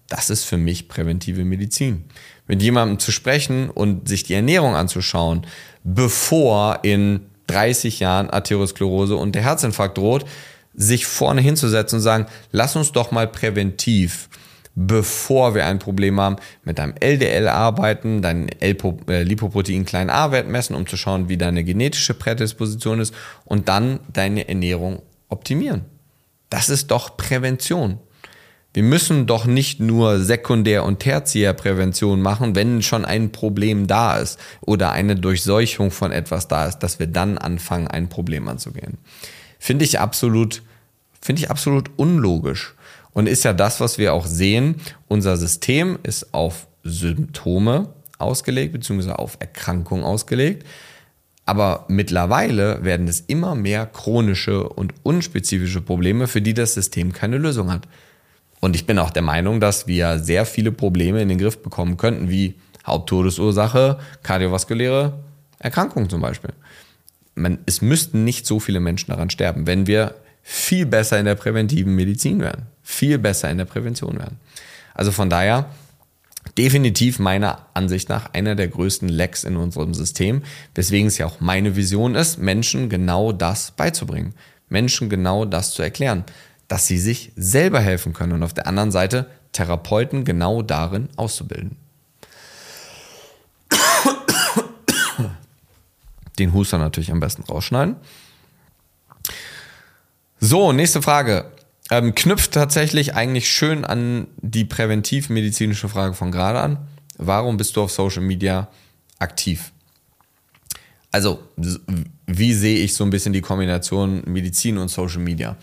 [0.07, 2.05] Das ist für mich präventive Medizin.
[2.47, 5.47] Mit jemandem zu sprechen und sich die Ernährung anzuschauen,
[5.83, 10.25] bevor in 30 Jahren Arteriosklerose und der Herzinfarkt droht,
[10.75, 14.29] sich vorne hinzusetzen und sagen, lass uns doch mal präventiv,
[14.75, 20.75] bevor wir ein Problem haben, mit deinem LDL arbeiten, dein äh, Lipoprotein klein a-Wert messen,
[20.75, 23.13] um zu schauen, wie deine genetische Prädisposition ist
[23.45, 25.85] und dann deine Ernährung optimieren.
[26.49, 27.99] Das ist doch Prävention.
[28.73, 34.37] Wir müssen doch nicht nur Sekundär- und Tertiärprävention machen, wenn schon ein Problem da ist
[34.59, 38.97] oder eine Durchseuchung von etwas da ist, dass wir dann anfangen, ein Problem anzugehen.
[39.65, 40.61] Finde ich absolut,
[41.19, 42.75] finde ich absolut unlogisch.
[43.13, 44.75] Und ist ja das, was wir auch sehen.
[45.07, 50.67] Unser System ist auf Symptome ausgelegt, beziehungsweise auf Erkrankung ausgelegt.
[51.47, 57.39] Aber mittlerweile werden es immer mehr chronische und unspezifische Probleme, für die das System keine
[57.39, 57.87] Lösung hat.
[58.59, 61.97] Und ich bin auch der Meinung, dass wir sehr viele Probleme in den Griff bekommen
[61.97, 62.53] könnten, wie
[62.85, 65.23] Haupttodesursache, kardiovaskuläre
[65.57, 66.53] Erkrankungen zum Beispiel
[67.35, 71.35] man, es müssten nicht so viele Menschen daran sterben, wenn wir viel besser in der
[71.35, 74.37] präventiven Medizin wären, viel besser in der Prävention wären.
[74.93, 75.69] Also von daher
[76.57, 80.43] definitiv meiner Ansicht nach einer der größten Lecks in unserem System,
[80.73, 84.33] weswegen es ja auch meine Vision ist, Menschen genau das beizubringen,
[84.69, 86.23] Menschen genau das zu erklären,
[86.67, 91.77] dass sie sich selber helfen können und auf der anderen Seite Therapeuten genau darin auszubilden.
[96.39, 97.95] Den Huster natürlich am besten rausschneiden.
[100.39, 101.51] So, nächste Frage.
[101.91, 106.87] Ähm, knüpft tatsächlich eigentlich schön an die präventivmedizinische Frage von gerade an.
[107.17, 108.67] Warum bist du auf Social Media
[109.19, 109.71] aktiv?
[111.11, 111.39] Also,
[112.25, 115.55] wie sehe ich so ein bisschen die Kombination Medizin und Social Media?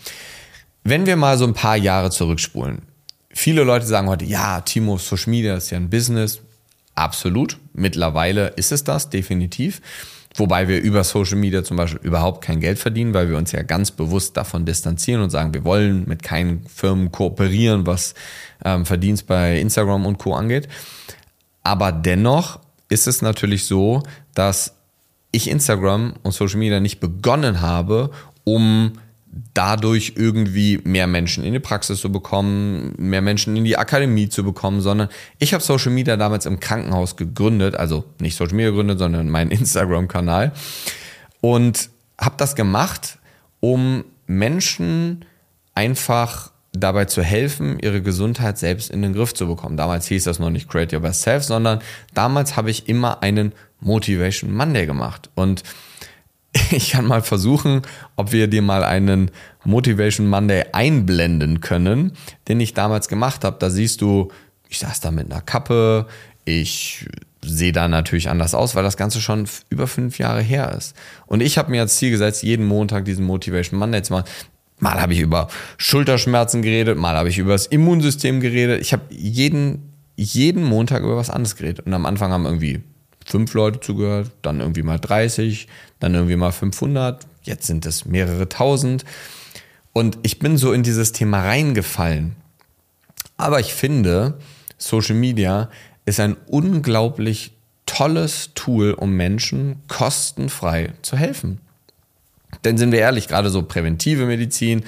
[0.83, 2.81] Wenn wir mal so ein paar Jahre zurückspulen.
[3.29, 6.41] Viele Leute sagen heute, ja, Timo, Social Media ist ja ein Business.
[6.95, 7.57] Absolut.
[7.73, 9.81] Mittlerweile ist es das, definitiv.
[10.35, 13.61] Wobei wir über Social Media zum Beispiel überhaupt kein Geld verdienen, weil wir uns ja
[13.61, 18.15] ganz bewusst davon distanzieren und sagen, wir wollen mit keinen Firmen kooperieren, was
[18.65, 20.67] ähm, Verdienst bei Instagram und Co angeht.
[21.61, 24.01] Aber dennoch ist es natürlich so,
[24.33, 24.75] dass
[25.31, 28.11] ich Instagram und Social Media nicht begonnen habe,
[28.43, 28.93] um
[29.53, 34.43] dadurch irgendwie mehr Menschen in die Praxis zu bekommen, mehr Menschen in die Akademie zu
[34.43, 38.99] bekommen, sondern ich habe Social Media damals im Krankenhaus gegründet, also nicht Social Media gegründet,
[38.99, 40.51] sondern meinen Instagram-Kanal
[41.41, 43.17] und habe das gemacht,
[43.59, 45.25] um Menschen
[45.75, 49.77] einfach dabei zu helfen, ihre Gesundheit selbst in den Griff zu bekommen.
[49.77, 51.79] Damals hieß das noch nicht Create Your Best Self, sondern
[52.13, 55.63] damals habe ich immer einen Motivation Monday gemacht und
[56.71, 57.81] ich kann mal versuchen,
[58.15, 59.31] ob wir dir mal einen
[59.63, 62.13] Motivation Monday einblenden können,
[62.47, 63.57] den ich damals gemacht habe.
[63.59, 64.31] Da siehst du,
[64.69, 66.07] ich saß da mit einer Kappe,
[66.45, 67.07] ich
[67.43, 70.95] sehe da natürlich anders aus, weil das Ganze schon über fünf Jahre her ist.
[71.25, 74.25] Und ich habe mir als Ziel gesetzt, jeden Montag diesen Motivation Monday zu machen.
[74.79, 78.81] Mal habe ich über Schulterschmerzen geredet, mal habe ich über das Immunsystem geredet.
[78.81, 81.85] Ich habe jeden, jeden Montag über was anderes geredet.
[81.85, 82.81] Und am Anfang haben irgendwie
[83.25, 85.67] fünf Leute zugehört, dann irgendwie mal 30,
[85.99, 89.05] dann irgendwie mal 500, jetzt sind es mehrere tausend.
[89.93, 92.35] Und ich bin so in dieses Thema reingefallen.
[93.37, 94.39] Aber ich finde,
[94.77, 95.69] Social Media
[96.05, 97.53] ist ein unglaublich
[97.85, 101.59] tolles Tool, um Menschen kostenfrei zu helfen.
[102.63, 104.83] Denn sind wir ehrlich, gerade so präventive Medizin,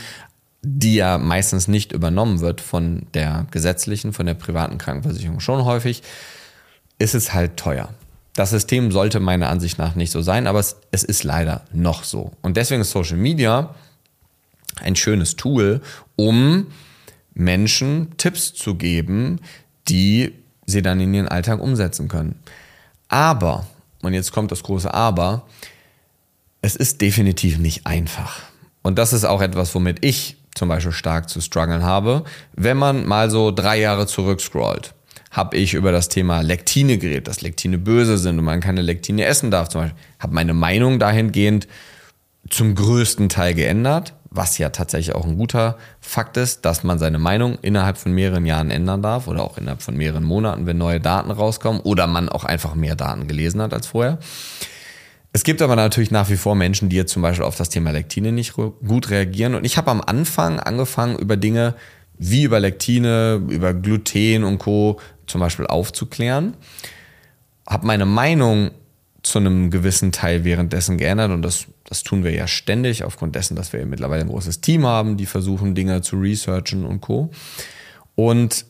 [0.61, 6.01] die ja meistens nicht übernommen wird von der gesetzlichen, von der privaten Krankenversicherung schon häufig,
[6.97, 7.93] ist es halt teuer.
[8.35, 12.03] Das System sollte meiner Ansicht nach nicht so sein, aber es, es ist leider noch
[12.03, 12.31] so.
[12.41, 13.73] Und deswegen ist Social Media
[14.81, 15.81] ein schönes Tool,
[16.17, 16.67] um
[17.33, 19.39] Menschen Tipps zu geben,
[19.87, 20.33] die
[20.65, 22.39] sie dann in ihren Alltag umsetzen können.
[23.07, 23.67] Aber,
[24.01, 25.47] und jetzt kommt das große Aber,
[26.61, 28.41] es ist definitiv nicht einfach.
[28.81, 33.05] Und das ist auch etwas, womit ich zum Beispiel stark zu strugglen habe, wenn man
[33.05, 34.94] mal so drei Jahre zurückscrollt
[35.35, 39.25] habe ich über das Thema Lektine geredet, dass Lektine böse sind und man keine Lektine
[39.25, 39.99] essen darf zum Beispiel.
[40.17, 41.67] Habe meine Meinung dahingehend
[42.49, 47.19] zum größten Teil geändert, was ja tatsächlich auch ein guter Fakt ist, dass man seine
[47.19, 51.01] Meinung innerhalb von mehreren Jahren ändern darf oder auch innerhalb von mehreren Monaten, wenn neue
[51.01, 54.19] Daten rauskommen oder man auch einfach mehr Daten gelesen hat als vorher.
[55.33, 57.91] Es gibt aber natürlich nach wie vor Menschen, die jetzt zum Beispiel auf das Thema
[57.91, 59.55] Lektine nicht gut reagieren.
[59.55, 61.75] Und ich habe am Anfang angefangen, über Dinge
[62.17, 66.55] wie über Lektine, über Gluten und Co zum Beispiel aufzuklären.
[67.67, 68.71] Habe meine Meinung
[69.23, 73.55] zu einem gewissen Teil währenddessen geändert und das, das tun wir ja ständig aufgrund dessen,
[73.55, 77.31] dass wir mittlerweile ein großes Team haben, die versuchen, Dinge zu researchen und co.
[78.13, 78.65] Und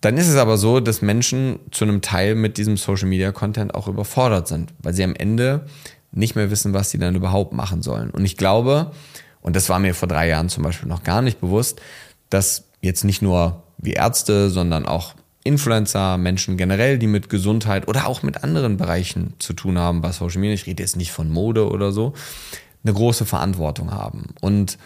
[0.00, 3.74] dann ist es aber so, dass Menschen zu einem Teil mit diesem Social Media Content
[3.74, 5.66] auch überfordert sind, weil sie am Ende
[6.12, 8.10] nicht mehr wissen, was sie dann überhaupt machen sollen.
[8.10, 8.92] Und ich glaube,
[9.40, 11.80] und das war mir vor drei Jahren zum Beispiel noch gar nicht bewusst,
[12.30, 15.14] dass jetzt nicht nur wir Ärzte, sondern auch
[15.46, 20.12] Influencer, Menschen generell, die mit Gesundheit oder auch mit anderen Bereichen zu tun haben bei
[20.12, 22.12] Social Media, ich rede jetzt nicht von Mode oder so,
[22.84, 24.34] eine große Verantwortung haben.
[24.40, 24.78] Und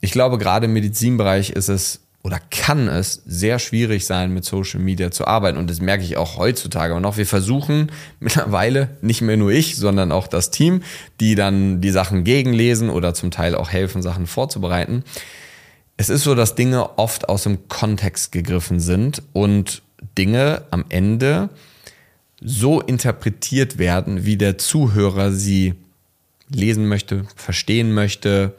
[0.00, 4.80] ich glaube, gerade im Medizinbereich ist es oder kann es sehr schwierig sein, mit Social
[4.80, 5.56] Media zu arbeiten.
[5.56, 7.16] Und das merke ich auch heutzutage aber noch.
[7.16, 10.82] Wir versuchen mittlerweile, nicht mehr nur ich, sondern auch das Team,
[11.20, 15.04] die dann die Sachen gegenlesen oder zum Teil auch helfen, Sachen vorzubereiten.
[15.96, 19.82] Es ist so, dass Dinge oft aus dem Kontext gegriffen sind und
[20.16, 21.50] Dinge am Ende
[22.40, 25.74] so interpretiert werden, wie der Zuhörer sie
[26.48, 28.54] lesen möchte, verstehen möchte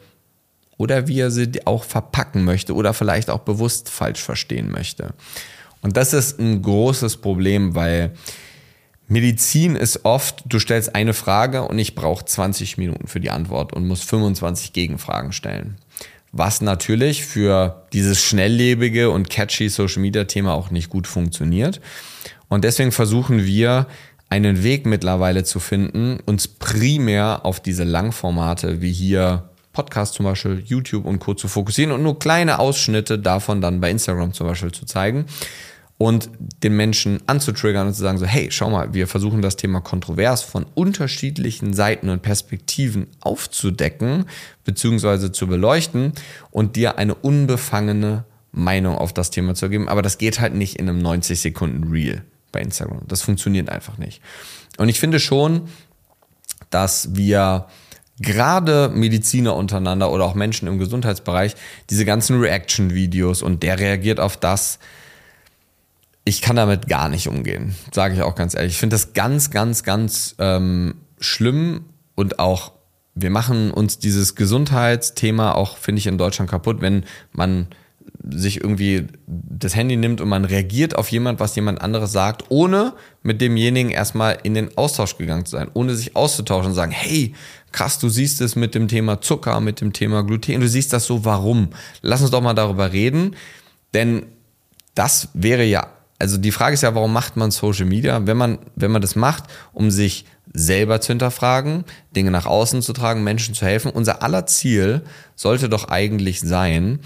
[0.76, 5.14] oder wie er sie auch verpacken möchte oder vielleicht auch bewusst falsch verstehen möchte.
[5.82, 8.12] Und das ist ein großes Problem, weil
[9.08, 13.72] Medizin ist oft, du stellst eine Frage und ich brauche 20 Minuten für die Antwort
[13.72, 15.78] und muss 25 Gegenfragen stellen
[16.32, 21.80] was natürlich für dieses schnelllebige und catchy Social Media Thema auch nicht gut funktioniert.
[22.48, 23.86] Und deswegen versuchen wir
[24.28, 30.62] einen Weg mittlerweile zu finden, uns primär auf diese Langformate wie hier Podcast zum Beispiel,
[30.64, 31.34] YouTube und Co.
[31.34, 35.26] zu fokussieren und nur kleine Ausschnitte davon dann bei Instagram zum Beispiel zu zeigen
[36.00, 36.30] und
[36.62, 40.40] den Menschen anzutriggern und zu sagen so, hey, schau mal, wir versuchen das Thema kontrovers
[40.40, 44.24] von unterschiedlichen Seiten und Perspektiven aufzudecken
[44.64, 45.30] bzw.
[45.30, 46.14] zu beleuchten
[46.50, 49.90] und dir eine unbefangene Meinung auf das Thema zu geben.
[49.90, 53.02] Aber das geht halt nicht in einem 90 Sekunden Reel bei Instagram.
[53.06, 54.22] Das funktioniert einfach nicht.
[54.78, 55.68] Und ich finde schon,
[56.70, 57.66] dass wir
[58.18, 61.56] gerade Mediziner untereinander oder auch Menschen im Gesundheitsbereich
[61.90, 64.78] diese ganzen Reaction-Videos und der reagiert auf das,
[66.24, 68.72] ich kann damit gar nicht umgehen, sage ich auch ganz ehrlich.
[68.72, 72.72] Ich finde das ganz, ganz, ganz ähm, schlimm und auch,
[73.14, 77.68] wir machen uns dieses Gesundheitsthema auch, finde ich, in Deutschland kaputt, wenn man
[78.28, 82.94] sich irgendwie das Handy nimmt und man reagiert auf jemand, was jemand anderes sagt, ohne
[83.22, 87.34] mit demjenigen erstmal in den Austausch gegangen zu sein, ohne sich auszutauschen und sagen, hey,
[87.72, 91.06] krass, du siehst es mit dem Thema Zucker, mit dem Thema Gluten, du siehst das
[91.06, 91.70] so, warum?
[92.02, 93.36] Lass uns doch mal darüber reden,
[93.94, 94.26] denn
[94.94, 95.88] das wäre ja
[96.20, 98.26] also die Frage ist ja, warum macht man Social Media?
[98.26, 102.92] Wenn man, wenn man das macht, um sich selber zu hinterfragen, Dinge nach außen zu
[102.92, 103.90] tragen, Menschen zu helfen.
[103.90, 105.02] Unser aller Ziel
[105.34, 107.00] sollte doch eigentlich sein,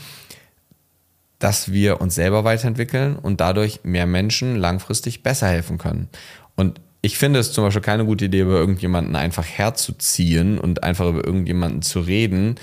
[1.38, 6.08] dass wir uns selber weiterentwickeln und dadurch mehr Menschen langfristig besser helfen können.
[6.56, 11.06] Und ich finde es zum Beispiel keine gute Idee, über irgendjemanden einfach herzuziehen und einfach
[11.06, 12.54] über irgendjemanden zu reden,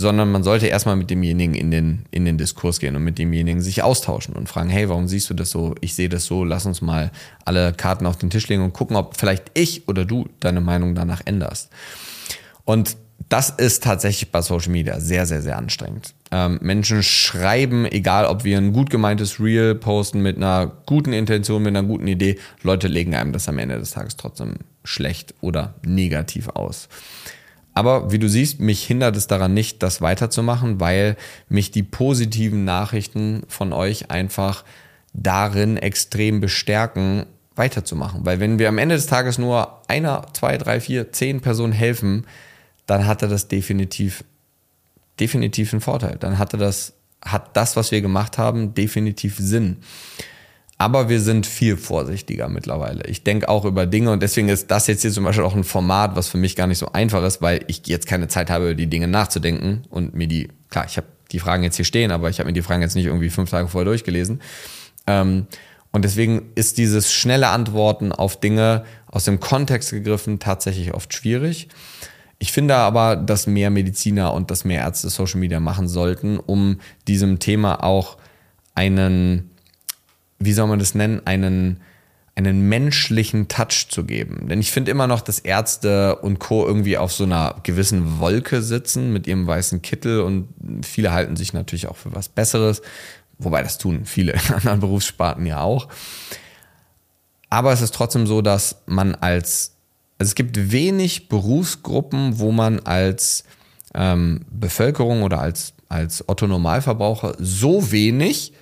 [0.00, 3.60] sondern man sollte erstmal mit demjenigen in den, in den Diskurs gehen und mit demjenigen
[3.60, 5.74] sich austauschen und fragen, hey, warum siehst du das so?
[5.82, 7.10] Ich sehe das so, lass uns mal
[7.44, 10.94] alle Karten auf den Tisch legen und gucken, ob vielleicht ich oder du deine Meinung
[10.94, 11.68] danach änderst.
[12.64, 12.96] Und
[13.28, 16.14] das ist tatsächlich bei Social Media sehr, sehr, sehr anstrengend.
[16.30, 21.62] Ähm, Menschen schreiben, egal ob wir ein gut gemeintes Reel posten mit einer guten Intention,
[21.62, 25.74] mit einer guten Idee, Leute legen einem das am Ende des Tages trotzdem schlecht oder
[25.84, 26.88] negativ aus.
[27.74, 31.16] Aber wie du siehst, mich hindert es daran nicht, das weiterzumachen, weil
[31.48, 34.64] mich die positiven Nachrichten von euch einfach
[35.12, 38.24] darin extrem bestärken, weiterzumachen.
[38.24, 42.26] Weil wenn wir am Ende des Tages nur einer, zwei, drei, vier, zehn Personen helfen,
[42.86, 44.24] dann hatte das definitiv,
[45.18, 46.16] definitiv einen Vorteil.
[46.18, 49.78] Dann hatte das, hat das, was wir gemacht haben, definitiv Sinn.
[50.80, 53.04] Aber wir sind viel vorsichtiger mittlerweile.
[53.04, 55.62] Ich denke auch über Dinge und deswegen ist das jetzt hier zum Beispiel auch ein
[55.62, 58.64] Format, was für mich gar nicht so einfach ist, weil ich jetzt keine Zeit habe,
[58.64, 62.10] über die Dinge nachzudenken und mir die, klar, ich habe die Fragen jetzt hier stehen,
[62.10, 64.40] aber ich habe mir die Fragen jetzt nicht irgendwie fünf Tage vorher durchgelesen.
[65.06, 65.48] Ähm,
[65.92, 71.68] und deswegen ist dieses schnelle Antworten auf Dinge aus dem Kontext gegriffen tatsächlich oft schwierig.
[72.38, 76.80] Ich finde aber, dass mehr Mediziner und dass mehr Ärzte Social Media machen sollten, um
[77.06, 78.16] diesem Thema auch
[78.74, 79.49] einen,
[80.40, 81.80] wie soll man das nennen, einen,
[82.34, 84.48] einen menschlichen Touch zu geben.
[84.48, 86.66] Denn ich finde immer noch, dass Ärzte und Co.
[86.66, 90.48] irgendwie auf so einer gewissen Wolke sitzen mit ihrem weißen Kittel und
[90.82, 92.82] viele halten sich natürlich auch für was Besseres,
[93.38, 95.88] wobei das tun viele in anderen Berufssparten ja auch.
[97.48, 99.76] Aber es ist trotzdem so, dass man als
[100.20, 103.44] also es gibt wenig Berufsgruppen, wo man als
[103.94, 108.52] ähm, Bevölkerung oder als, als Otto Normalverbraucher so wenig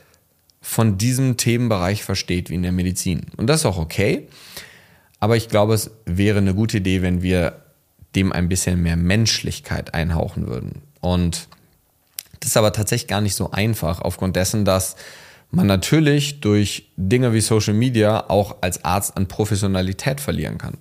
[0.60, 3.26] von diesem Themenbereich versteht wie in der Medizin.
[3.36, 4.28] Und das ist auch okay.
[5.20, 7.62] Aber ich glaube, es wäre eine gute Idee, wenn wir
[8.14, 10.82] dem ein bisschen mehr Menschlichkeit einhauchen würden.
[11.00, 11.48] Und
[12.40, 14.96] das ist aber tatsächlich gar nicht so einfach, aufgrund dessen, dass
[15.50, 20.74] man natürlich durch Dinge wie Social Media auch als Arzt an Professionalität verlieren kann.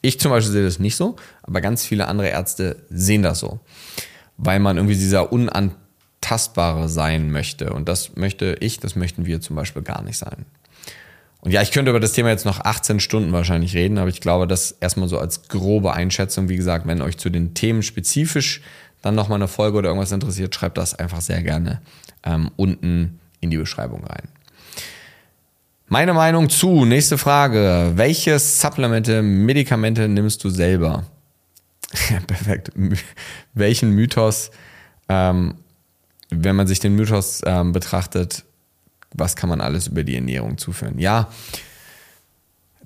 [0.00, 3.60] Ich zum Beispiel sehe das nicht so, aber ganz viele andere Ärzte sehen das so,
[4.36, 5.32] weil man irgendwie dieser
[6.32, 7.72] unantastbare sein möchte.
[7.72, 10.46] Und das möchte ich, das möchten wir zum Beispiel gar nicht sein.
[11.40, 14.20] Und ja, ich könnte über das Thema jetzt noch 18 Stunden wahrscheinlich reden, aber ich
[14.20, 16.48] glaube, das erstmal so als grobe Einschätzung.
[16.48, 18.62] Wie gesagt, wenn euch zu den Themen spezifisch
[19.02, 21.80] dann nochmal eine Folge oder irgendwas interessiert, schreibt das einfach sehr gerne
[22.22, 24.28] ähm, unten in die Beschreibung rein.
[25.88, 27.92] Meine Meinung zu, nächste Frage.
[27.96, 31.04] Welche Supplemente, Medikamente nimmst du selber?
[32.26, 32.70] Perfekt.
[33.52, 34.52] Welchen Mythos,
[35.08, 35.56] ähm,
[36.32, 38.44] wenn man sich den Mythos ähm, betrachtet,
[39.14, 40.98] was kann man alles über die Ernährung zuführen?
[40.98, 41.28] Ja,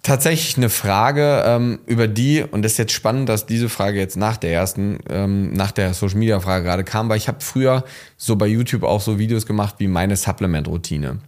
[0.03, 4.17] tatsächlich eine Frage, ähm, über die, und das ist jetzt spannend, dass diese Frage jetzt
[4.17, 7.85] nach der ersten, ähm, nach der Social Media Frage gerade kam, weil ich habe früher
[8.17, 11.19] so bei YouTube auch so Videos gemacht wie meine Supplement-Routine.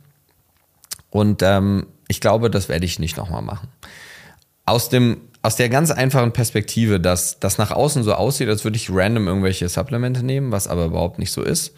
[1.11, 3.68] Und ähm, ich glaube, das werde ich nicht nochmal machen.
[4.64, 8.76] Aus, dem, aus der ganz einfachen Perspektive, dass das nach außen so aussieht, als würde
[8.76, 11.74] ich random irgendwelche Supplemente nehmen, was aber überhaupt nicht so ist.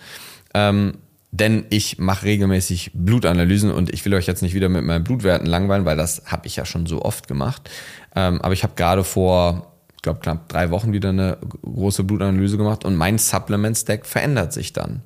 [0.54, 0.98] Ähm,
[1.32, 5.46] denn ich mache regelmäßig Blutanalysen und ich will euch jetzt nicht wieder mit meinen Blutwerten
[5.46, 7.70] langweilen, weil das habe ich ja schon so oft gemacht.
[8.16, 12.56] Ähm, aber ich habe gerade vor, ich glaube, knapp drei Wochen wieder eine große Blutanalyse
[12.56, 15.02] gemacht und mein Supplement-Stack verändert sich dann.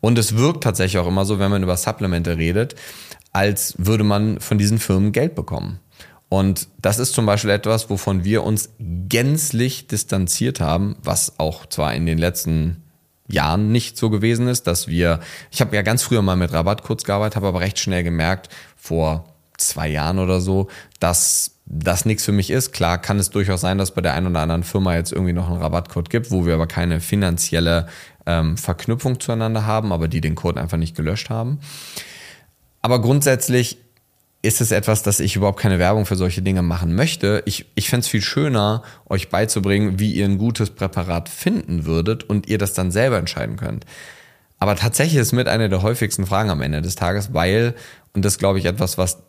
[0.00, 2.76] Und es wirkt tatsächlich auch immer so, wenn man über Supplemente redet,
[3.32, 5.80] als würde man von diesen Firmen Geld bekommen.
[6.28, 11.92] Und das ist zum Beispiel etwas, wovon wir uns gänzlich distanziert haben, was auch zwar
[11.94, 12.84] in den letzten
[13.30, 16.82] Jahren nicht so gewesen ist, dass wir, ich habe ja ganz früher mal mit Rabatt
[16.82, 19.24] kurz gearbeitet, habe aber recht schnell gemerkt, vor
[19.56, 22.72] zwei Jahren oder so, dass das nichts für mich ist.
[22.72, 25.48] Klar kann es durchaus sein, dass bei der einen oder anderen Firma jetzt irgendwie noch
[25.48, 27.86] einen Rabattcode gibt, wo wir aber keine finanzielle
[28.26, 31.60] ähm, Verknüpfung zueinander haben, aber die den Code einfach nicht gelöscht haben.
[32.82, 33.78] Aber grundsätzlich
[34.42, 37.42] ist es etwas, dass ich überhaupt keine Werbung für solche Dinge machen möchte.
[37.44, 42.24] Ich, ich fände es viel schöner, euch beizubringen, wie ihr ein gutes Präparat finden würdet
[42.24, 43.84] und ihr das dann selber entscheiden könnt.
[44.58, 47.74] Aber tatsächlich ist mit einer der häufigsten Fragen am Ende des Tages, weil,
[48.14, 49.22] und das glaube ich etwas, was,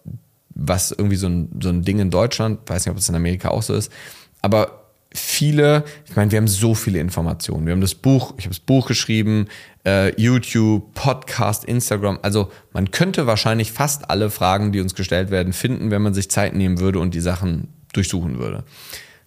[0.50, 3.50] was irgendwie so ein, so ein Ding in Deutschland, weiß nicht, ob es in Amerika
[3.50, 3.91] auch so ist,
[4.41, 4.81] aber
[5.13, 7.65] viele, ich meine, wir haben so viele Informationen.
[7.65, 9.47] Wir haben das Buch, ich habe das Buch geschrieben,
[9.86, 12.19] äh, YouTube, Podcast, Instagram.
[12.21, 16.30] Also man könnte wahrscheinlich fast alle Fragen, die uns gestellt werden, finden, wenn man sich
[16.30, 18.64] Zeit nehmen würde und die Sachen durchsuchen würde.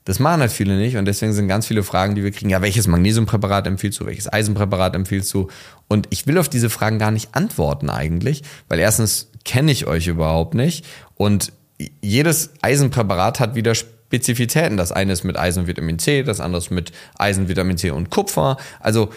[0.06, 2.50] Das machen halt viele nicht und deswegen sind ganz viele Fragen, die wir kriegen.
[2.50, 4.06] Ja, welches Magnesiumpräparat empfiehlst du?
[4.06, 5.48] Welches Eisenpräparat empfiehlst du?
[5.88, 10.06] Und ich will auf diese Fragen gar nicht antworten eigentlich, weil erstens kenne ich euch
[10.06, 11.52] überhaupt nicht und
[12.00, 13.74] jedes Eisenpräparat hat wieder
[14.14, 14.76] Spezifitäten.
[14.76, 17.90] Das eine ist mit Eisen und Vitamin C, das andere ist mit Eisen, Vitamin C
[17.90, 18.58] und Kupfer.
[18.78, 19.10] Also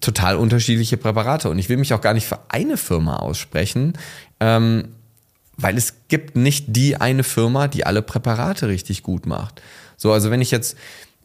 [0.00, 1.48] total unterschiedliche Präparate.
[1.48, 3.94] Und ich will mich auch gar nicht für eine Firma aussprechen,
[4.38, 4.88] ähm,
[5.56, 9.62] weil es gibt nicht die eine Firma, die alle Präparate richtig gut macht.
[9.96, 10.76] So, also wenn ich jetzt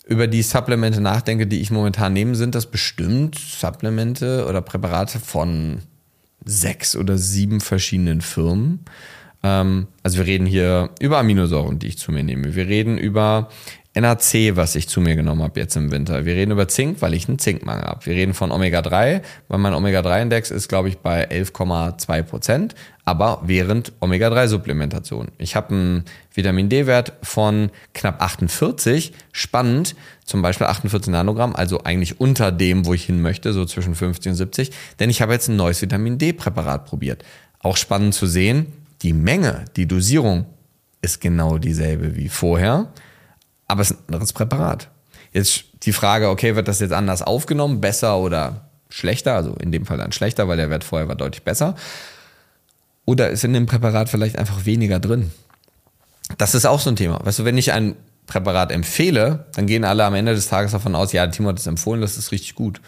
[0.06, 5.80] über die Supplemente nachdenke, die ich momentan nehme, sind das bestimmt Supplemente oder Präparate von
[6.46, 8.86] sechs oder sieben verschiedenen Firmen.
[9.48, 12.56] Ähm, also wir reden hier über Aminosäuren, die ich zu mir nehme.
[12.56, 13.50] Wir reden über
[13.95, 16.26] NAC, was ich zu mir genommen habe jetzt im Winter.
[16.26, 18.06] Wir reden über Zink, weil ich einen Zinkmangel habe.
[18.06, 22.76] Wir reden von Omega-3, weil mein Omega-3-Index ist, glaube ich, bei 11,2 Prozent,
[23.06, 25.30] aber während Omega-3-Supplementation.
[25.39, 29.95] Ich habe einen Vitamin D-Wert von knapp 48, spannend,
[30.26, 34.32] zum Beispiel 48 Nanogramm, also eigentlich unter dem, wo ich hin möchte, so zwischen 50
[34.32, 37.24] und 70, denn ich habe jetzt ein neues Vitamin D-Präparat probiert.
[37.62, 38.68] Auch spannend zu sehen,
[39.02, 40.45] die Menge, die Dosierung
[41.02, 42.91] ist genau dieselbe wie vorher
[43.68, 44.89] aber es ist ein anderes Präparat.
[45.34, 49.36] Jetzt die Frage, okay, wird das jetzt anders aufgenommen, besser oder schlechter?
[49.36, 51.76] Also in dem Fall dann schlechter, weil der Wert vorher war deutlich besser.
[53.06, 55.32] Oder ist in dem Präparat vielleicht einfach weniger drin?
[56.38, 57.20] Das ist auch so ein Thema.
[57.24, 57.95] Weißt du, wenn ich ein
[58.26, 61.68] Präparat empfehle, dann gehen alle am Ende des Tages davon aus, ja, Timo hat es
[61.68, 62.82] empfohlen, das ist richtig gut.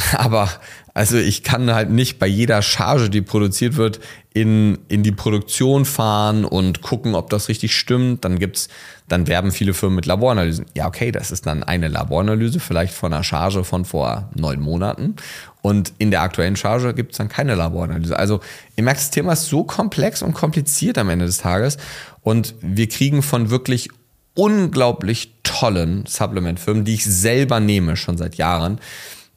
[0.12, 0.48] Aber
[0.94, 4.00] also ich kann halt nicht bei jeder Charge, die produziert wird,
[4.32, 8.24] in, in die Produktion fahren und gucken, ob das richtig stimmt.
[8.24, 8.68] Dann gibt's,
[9.08, 10.66] dann werben viele Firmen mit Laboranalysen.
[10.74, 15.16] Ja, okay, das ist dann eine Laboranalyse, vielleicht von einer Charge von vor neun Monaten.
[15.62, 18.16] Und in der aktuellen Charge gibt's dann keine Laboranalyse.
[18.16, 18.40] Also
[18.76, 21.76] ihr merkt, das Thema ist so komplex und kompliziert am Ende des Tages.
[22.22, 23.90] Und wir kriegen von wirklich
[24.34, 28.80] unglaublich tollen Supplementfirmen, die ich selber nehme, schon seit Jahren,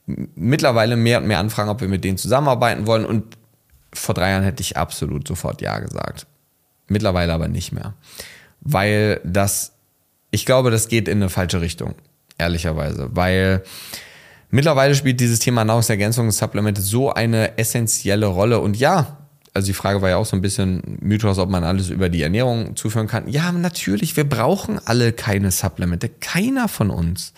[0.05, 3.05] mittlerweile mehr und mehr anfragen, ob wir mit denen zusammenarbeiten wollen.
[3.05, 3.37] Und
[3.93, 6.27] vor drei Jahren hätte ich absolut sofort Ja gesagt.
[6.87, 7.93] Mittlerweile aber nicht mehr.
[8.61, 9.73] Weil das,
[10.31, 11.95] ich glaube, das geht in eine falsche Richtung,
[12.37, 13.09] ehrlicherweise.
[13.13, 13.63] Weil
[14.49, 18.59] mittlerweile spielt dieses Thema Nahrungsergänzungssupplemente so eine essentielle Rolle.
[18.59, 19.17] Und ja,
[19.53, 22.23] also die Frage war ja auch so ein bisschen Mythos, ob man alles über die
[22.23, 23.27] Ernährung zuführen kann.
[23.27, 26.09] Ja, natürlich, wir brauchen alle keine Supplemente.
[26.09, 27.33] Keiner von uns.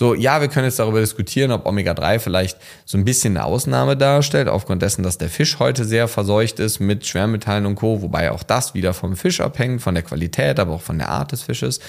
[0.00, 3.98] So, ja, wir können jetzt darüber diskutieren, ob Omega-3 vielleicht so ein bisschen eine Ausnahme
[3.98, 8.30] darstellt, aufgrund dessen, dass der Fisch heute sehr verseucht ist mit Schwermetallen und Co., wobei
[8.30, 11.42] auch das wieder vom Fisch abhängt, von der Qualität, aber auch von der Art des
[11.42, 11.80] Fisches.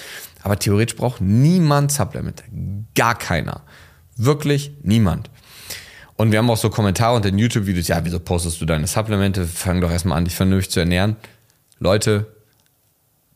[0.42, 2.44] Aber theoretisch braucht niemand Supplemente.
[2.94, 3.62] Gar keiner.
[4.18, 5.30] Wirklich niemand.
[6.16, 9.46] Und wir haben auch so Kommentare unter den YouTube-Videos, ja, wieso postest du deine Supplemente?
[9.46, 11.16] Fang doch erstmal an, dich vernünftig zu ernähren.
[11.78, 12.26] Leute,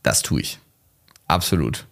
[0.02, 0.58] das tue ich.
[1.28, 1.86] Absolut.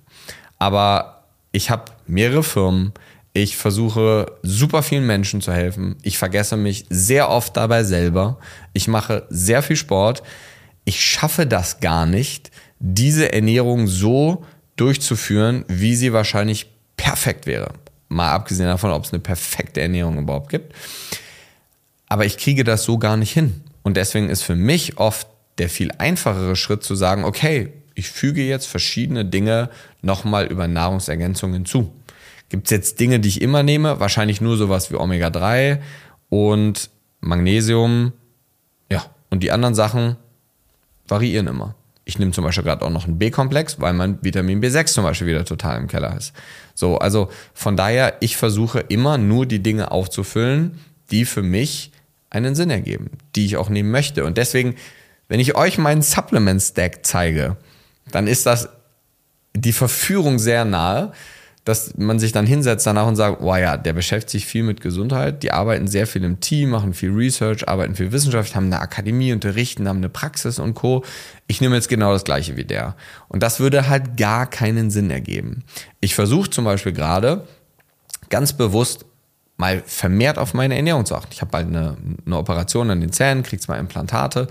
[0.59, 1.14] Aber
[1.55, 2.93] ich habe mehrere Firmen,
[3.33, 5.97] ich versuche super vielen Menschen zu helfen.
[6.03, 8.39] Ich vergesse mich sehr oft dabei selber.
[8.73, 10.25] Ich mache sehr viel Sport.
[10.85, 12.51] Ich schaffe das gar nicht,
[12.81, 14.45] diese Ernährung so
[14.77, 17.73] durchzuführen, wie sie wahrscheinlich perfekt wäre.
[18.09, 20.75] Mal abgesehen davon, ob es eine perfekte Ernährung überhaupt gibt.
[22.09, 23.63] Aber ich kriege das so gar nicht hin.
[23.83, 25.29] Und deswegen ist für mich oft
[25.59, 29.71] der viel einfachere Schritt zu sagen, okay, ich füge jetzt verschiedene Dinge
[30.05, 31.93] nochmal über Nahrungsergänzungen zu.
[32.49, 34.01] Gibt es jetzt Dinge, die ich immer nehme?
[34.01, 35.81] Wahrscheinlich nur sowas wie Omega-3
[36.29, 36.91] und
[37.21, 38.13] Magnesium.
[38.91, 40.17] Ja, und die anderen Sachen
[41.09, 41.75] variieren immer.
[42.05, 45.27] Ich nehme zum Beispiel gerade auch noch einen B-Komplex, weil mein Vitamin B6 zum Beispiel
[45.27, 46.35] wieder total im Keller ist.
[46.75, 50.79] So, also von daher, ich versuche immer nur die Dinge aufzufüllen,
[51.11, 51.93] die für mich
[52.29, 54.25] einen Sinn ergeben, die ich auch nehmen möchte.
[54.25, 54.75] Und deswegen,
[55.29, 57.57] wenn ich euch meinen Supplement-Stack zeige,
[58.11, 58.69] dann ist das
[59.57, 61.13] die Verführung sehr nahe,
[61.65, 64.83] dass man sich dann hinsetzt danach und sagt, oh ja, der beschäftigt sich viel mit
[64.83, 68.81] Gesundheit, die arbeiten sehr viel im Team, machen viel Research, arbeiten viel Wissenschaft, haben eine
[68.81, 71.05] Akademie, unterrichten, haben eine Praxis und Co.
[71.47, 72.97] Ich nehme jetzt genau das gleiche wie der.
[73.29, 75.65] Und das würde halt gar keinen Sinn ergeben.
[76.01, 77.47] Ich versuche zum Beispiel gerade
[78.29, 79.07] ganz bewusst
[79.57, 81.31] mal vermehrt auf meine Ernährung zu achten.
[81.33, 81.97] Ich habe bald eine,
[82.27, 84.49] eine Operation an den Zähnen, kriege zwei Implantate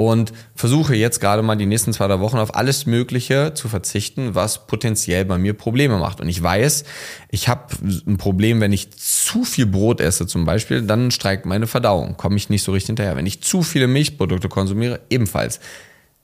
[0.00, 4.36] und versuche jetzt gerade mal die nächsten zwei, drei Wochen auf alles Mögliche zu verzichten,
[4.36, 6.20] was potenziell bei mir Probleme macht.
[6.20, 6.84] Und ich weiß,
[7.30, 7.74] ich habe
[8.06, 12.36] ein Problem, wenn ich zu viel Brot esse zum Beispiel, dann streikt meine Verdauung, komme
[12.36, 13.16] ich nicht so richtig hinterher.
[13.16, 15.58] Wenn ich zu viele Milchprodukte konsumiere, ebenfalls.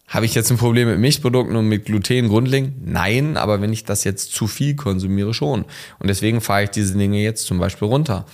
[0.06, 2.86] Habe ich jetzt ein Problem mit Milchprodukten und mit Gluten grundlegend?
[2.86, 5.64] Nein, aber wenn ich das jetzt zu viel konsumiere, schon.
[5.98, 8.24] Und deswegen fahre ich diese Dinge jetzt zum Beispiel runter.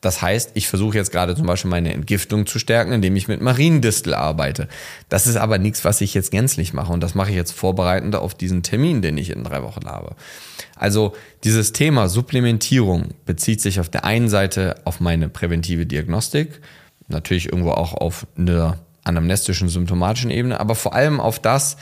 [0.00, 3.40] Das heißt, ich versuche jetzt gerade zum Beispiel meine Entgiftung zu stärken, indem ich mit
[3.40, 4.68] Mariendistel arbeite.
[5.08, 8.14] Das ist aber nichts, was ich jetzt gänzlich mache und das mache ich jetzt vorbereitend
[8.14, 10.14] auf diesen Termin, den ich in drei Wochen habe.
[10.74, 16.60] Also dieses Thema Supplementierung bezieht sich auf der einen Seite auf meine präventive Diagnostik,
[17.08, 21.76] natürlich irgendwo auch auf eine anamnestischen, symptomatischen Ebene, aber vor allem auf das,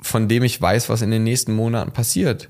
[0.00, 2.48] von dem ich weiß, was in den nächsten Monaten passiert.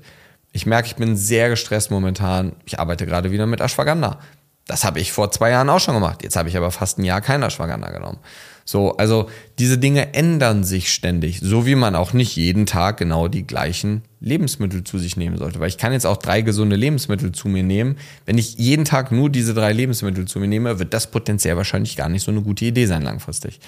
[0.51, 2.53] Ich merke, ich bin sehr gestresst momentan.
[2.65, 4.19] Ich arbeite gerade wieder mit Ashwagandha.
[4.67, 6.23] Das habe ich vor zwei Jahren auch schon gemacht.
[6.23, 8.19] Jetzt habe ich aber fast ein Jahr kein Ashwagandha genommen.
[8.65, 13.29] So, also diese Dinge ändern sich ständig, so wie man auch nicht jeden Tag genau
[13.29, 15.61] die gleichen Lebensmittel zu sich nehmen sollte.
[15.61, 17.95] Weil ich kann jetzt auch drei gesunde Lebensmittel zu mir nehmen.
[18.25, 21.95] Wenn ich jeden Tag nur diese drei Lebensmittel zu mir nehme, wird das potenziell wahrscheinlich
[21.95, 23.61] gar nicht so eine gute Idee sein langfristig.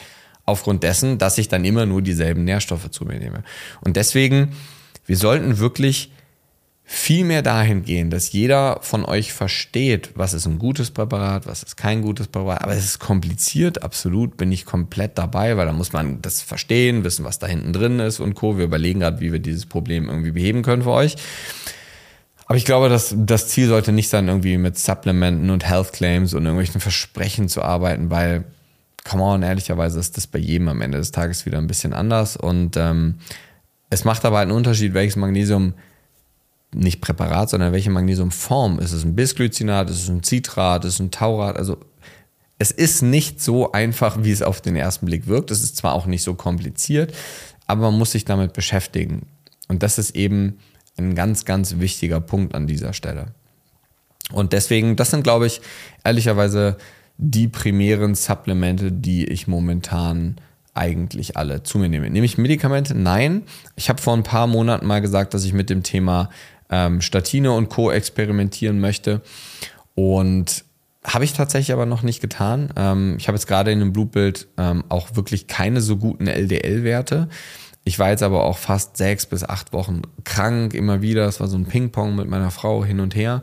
[0.45, 3.43] Aufgrund dessen, dass ich dann immer nur dieselben Nährstoffe zu mir nehme.
[3.79, 4.51] Und deswegen,
[5.05, 6.11] wir sollten wirklich
[6.91, 11.61] viel mehr dahin gehen, dass jeder von euch versteht, was ist ein gutes Präparat, was
[11.61, 12.63] ist kein gutes Präparat.
[12.63, 17.03] Aber es ist kompliziert, absolut, bin ich komplett dabei, weil da muss man das verstehen,
[17.03, 18.57] wissen, was da hinten drin ist und Co.
[18.57, 21.15] Wir überlegen gerade, wie wir dieses Problem irgendwie beheben können für euch.
[22.47, 26.33] Aber ich glaube, dass das Ziel sollte nicht sein, irgendwie mit Supplementen und Health Claims
[26.33, 28.45] und irgendwelchen Versprechen zu arbeiten, weil,
[29.07, 32.35] come on, ehrlicherweise ist das bei jedem am Ende des Tages wieder ein bisschen anders.
[32.35, 33.19] Und ähm,
[33.91, 35.75] es macht aber einen Unterschied, welches Magnesium
[36.73, 38.79] nicht Präparat, sondern welche Magnesiumform.
[38.79, 41.57] Ist es ein Bisglycinat, ist es ein Citrat, ist es ein Taurat?
[41.57, 41.77] Also
[42.59, 45.49] es ist nicht so einfach, wie es auf den ersten Blick wirkt.
[45.49, 47.13] Es ist zwar auch nicht so kompliziert,
[47.67, 49.23] aber man muss sich damit beschäftigen.
[49.67, 50.59] Und das ist eben
[50.97, 53.27] ein ganz, ganz wichtiger Punkt an dieser Stelle.
[54.31, 55.61] Und deswegen, das sind, glaube ich,
[56.03, 56.77] ehrlicherweise
[57.17, 60.35] die primären Supplemente, die ich momentan
[60.73, 62.09] eigentlich alle zu mir nehme.
[62.09, 62.95] Nehme ich Medikamente?
[62.95, 63.43] Nein.
[63.75, 66.29] Ich habe vor ein paar Monaten mal gesagt, dass ich mit dem Thema
[66.69, 67.91] ähm, Statine und Co.
[67.91, 69.21] experimentieren möchte.
[69.95, 70.63] Und
[71.03, 72.69] habe ich tatsächlich aber noch nicht getan.
[72.75, 77.29] Ähm, ich habe jetzt gerade in dem Blutbild ähm, auch wirklich keine so guten LDL-Werte.
[77.83, 81.25] Ich war jetzt aber auch fast sechs bis acht Wochen krank, immer wieder.
[81.25, 83.41] Es war so ein Ping-Pong mit meiner Frau hin und her.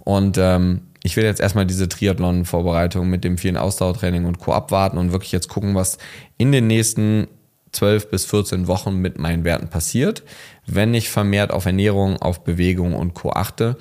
[0.00, 4.52] Und ähm, ich will jetzt erstmal diese Triathlon-Vorbereitung mit dem vielen Ausdauertraining und Co.
[4.52, 5.98] abwarten und wirklich jetzt gucken, was
[6.36, 7.28] in den nächsten
[7.76, 10.22] 12 bis 14 Wochen mit meinen Werten passiert,
[10.66, 13.30] wenn ich vermehrt auf Ernährung, auf Bewegung und Co.
[13.30, 13.76] achte.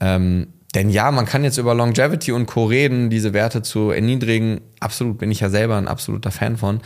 [0.00, 2.66] Ähm, denn ja, man kann jetzt über Longevity und Co.
[2.66, 4.60] reden, diese Werte zu erniedrigen.
[4.80, 6.80] Absolut bin ich ja selber ein absoluter Fan von.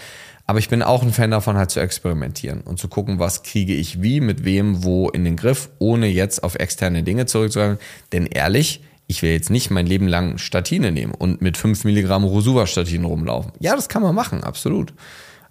[0.47, 3.75] Aber ich bin auch ein Fan davon, halt zu experimentieren und zu gucken, was kriege
[3.75, 7.79] ich wie, mit wem, wo in den Griff, ohne jetzt auf externe Dinge zurückzugreifen.
[8.13, 12.25] Denn ehrlich, ich will jetzt nicht mein Leben lang Statine nehmen und mit 5 Milligramm
[12.25, 13.53] Rosuva-Statinen rumlaufen.
[13.59, 14.93] Ja, das kann man machen, absolut.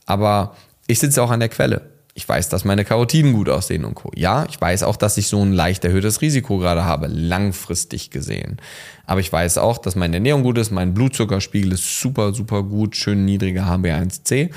[0.05, 0.55] Aber
[0.89, 1.81] ich sitze auch an der Quelle.
[2.15, 4.11] Ich weiß, dass meine Karotiden gut aussehen und Co.
[4.15, 8.57] Ja, ich weiß auch, dass ich so ein leicht erhöhtes Risiko gerade habe, langfristig gesehen.
[9.05, 12.95] Aber ich weiß auch, dass meine Ernährung gut ist, mein Blutzuckerspiegel ist super, super gut,
[12.95, 14.49] schön niedriger HB1C.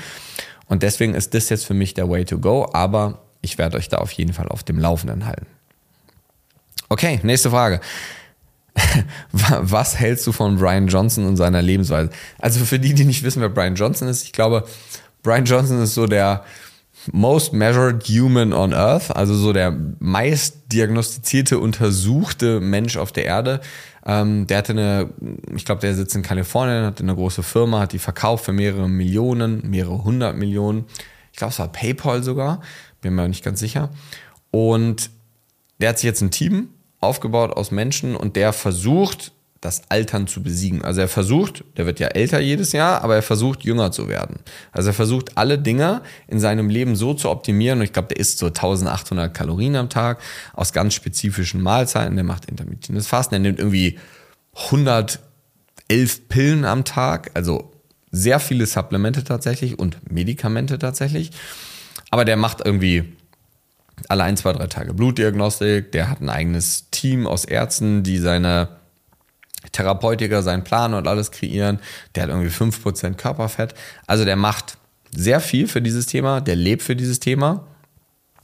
[0.65, 2.67] Und deswegen ist das jetzt für mich der Way to go.
[2.73, 5.45] Aber ich werde euch da auf jeden Fall auf dem Laufenden halten.
[6.89, 7.79] Okay, nächste Frage.
[9.31, 12.09] Was hältst du von Brian Johnson und seiner Lebensweise?
[12.39, 14.65] Also für die, die nicht wissen, wer Brian Johnson ist, ich glaube,
[15.23, 16.43] Brian Johnson ist so der
[17.11, 23.61] most measured human on earth, also so der meist diagnostizierte, untersuchte Mensch auf der Erde.
[24.05, 25.09] Ähm, der hatte eine,
[25.55, 28.87] ich glaube, der sitzt in Kalifornien, hat eine große Firma, hat die verkauft für mehrere
[28.87, 30.85] Millionen, mehrere hundert Millionen.
[31.31, 32.61] Ich glaube, es war PayPal sogar,
[33.01, 33.89] bin mir nicht ganz sicher.
[34.51, 35.09] Und
[35.79, 36.69] der hat sich jetzt ein Team
[36.99, 39.33] aufgebaut aus Menschen und der versucht,
[39.63, 40.83] das Altern zu besiegen.
[40.83, 44.39] Also er versucht, der wird ja älter jedes Jahr, aber er versucht, jünger zu werden.
[44.71, 47.79] Also er versucht, alle Dinge in seinem Leben so zu optimieren.
[47.79, 50.19] Und ich glaube, der isst so 1800 Kalorien am Tag
[50.53, 52.15] aus ganz spezifischen Mahlzeiten.
[52.15, 53.35] Der macht intermittierendes Fasten.
[53.35, 53.99] Er nimmt irgendwie
[54.65, 55.19] 111
[56.27, 57.31] Pillen am Tag.
[57.33, 57.71] Also
[58.11, 61.31] sehr viele Supplemente tatsächlich und Medikamente tatsächlich.
[62.11, 63.05] Aber der macht irgendwie
[64.09, 65.93] alle ein, zwei, drei Tage Blutdiagnostik.
[65.93, 68.82] Der hat ein eigenes Team aus Ärzten, die seine
[69.71, 71.79] Therapeutiker seinen Plan und alles kreieren.
[72.15, 73.73] Der hat irgendwie 5% Körperfett.
[74.07, 74.77] Also der macht
[75.15, 77.63] sehr viel für dieses Thema, der lebt für dieses Thema.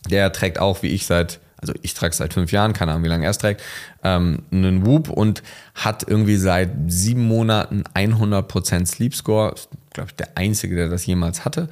[0.09, 3.09] Der trägt auch, wie ich seit, also ich trage seit fünf Jahren, keine Ahnung, wie
[3.09, 3.61] lange er es trägt,
[4.03, 5.43] ähm, einen Whoop und
[5.75, 9.55] hat irgendwie seit sieben Monaten 100% Sleep Score.
[9.93, 11.69] Glaube ich, der einzige, der das jemals hatte.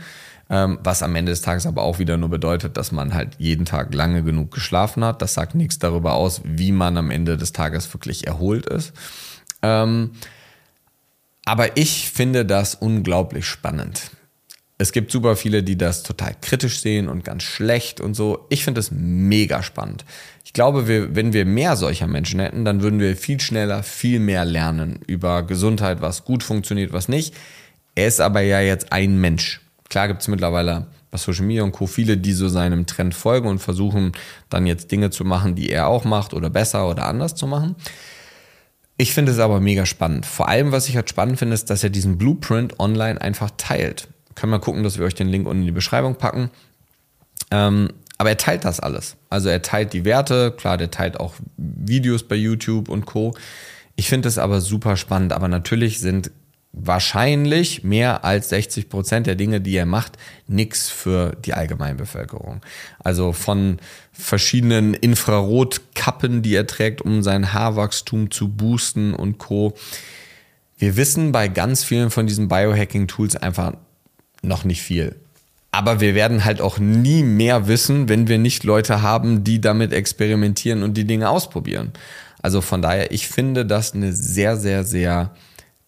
[0.49, 3.65] Ähm, was am Ende des Tages aber auch wieder nur bedeutet, dass man halt jeden
[3.65, 5.21] Tag lange genug geschlafen hat.
[5.21, 8.93] Das sagt nichts darüber aus, wie man am Ende des Tages wirklich erholt ist.
[9.67, 10.11] Ähm,
[11.45, 14.11] aber ich finde das unglaublich spannend.
[14.77, 18.45] Es gibt super viele, die das total kritisch sehen und ganz schlecht und so.
[18.49, 20.05] Ich finde es mega spannend.
[20.45, 24.19] Ich glaube, wir, wenn wir mehr solcher Menschen hätten, dann würden wir viel schneller, viel
[24.19, 27.33] mehr lernen über Gesundheit, was gut funktioniert, was nicht.
[27.95, 29.61] Er ist aber ja jetzt ein Mensch.
[29.89, 31.87] Klar gibt es mittlerweile bei Social Media und Co.
[31.87, 34.11] viele, die so seinem Trend folgen und versuchen
[34.49, 37.75] dann jetzt Dinge zu machen, die er auch macht oder besser oder anders zu machen.
[38.97, 40.25] Ich finde es aber mega spannend.
[40.25, 44.07] Vor allem, was ich halt spannend finde, ist, dass er diesen Blueprint online einfach teilt.
[44.35, 46.49] können wir gucken, dass wir euch den Link unten in die Beschreibung packen.
[47.51, 49.15] Ähm, aber er teilt das alles.
[49.29, 53.35] Also er teilt die Werte, klar, der teilt auch Videos bei YouTube und Co.
[53.95, 55.33] Ich finde das aber super spannend.
[55.33, 56.31] Aber natürlich sind
[56.79, 60.17] wahrscheinlich mehr als 60 Prozent der Dinge, die er macht,
[60.47, 62.61] nichts für die Allgemeinbevölkerung.
[62.99, 63.79] Also von
[64.11, 69.73] verschiedenen Infrarotkappen, die er trägt, um sein Haarwachstum zu boosten und Co.
[70.77, 73.73] Wir wissen bei ganz vielen von diesen Biohacking-Tools einfach
[74.41, 75.15] noch nicht viel.
[75.71, 79.93] Aber wir werden halt auch nie mehr wissen, wenn wir nicht Leute haben, die damit
[79.93, 81.91] experimentieren und die Dinge ausprobieren.
[82.41, 85.31] Also von daher, ich finde das eine sehr, sehr, sehr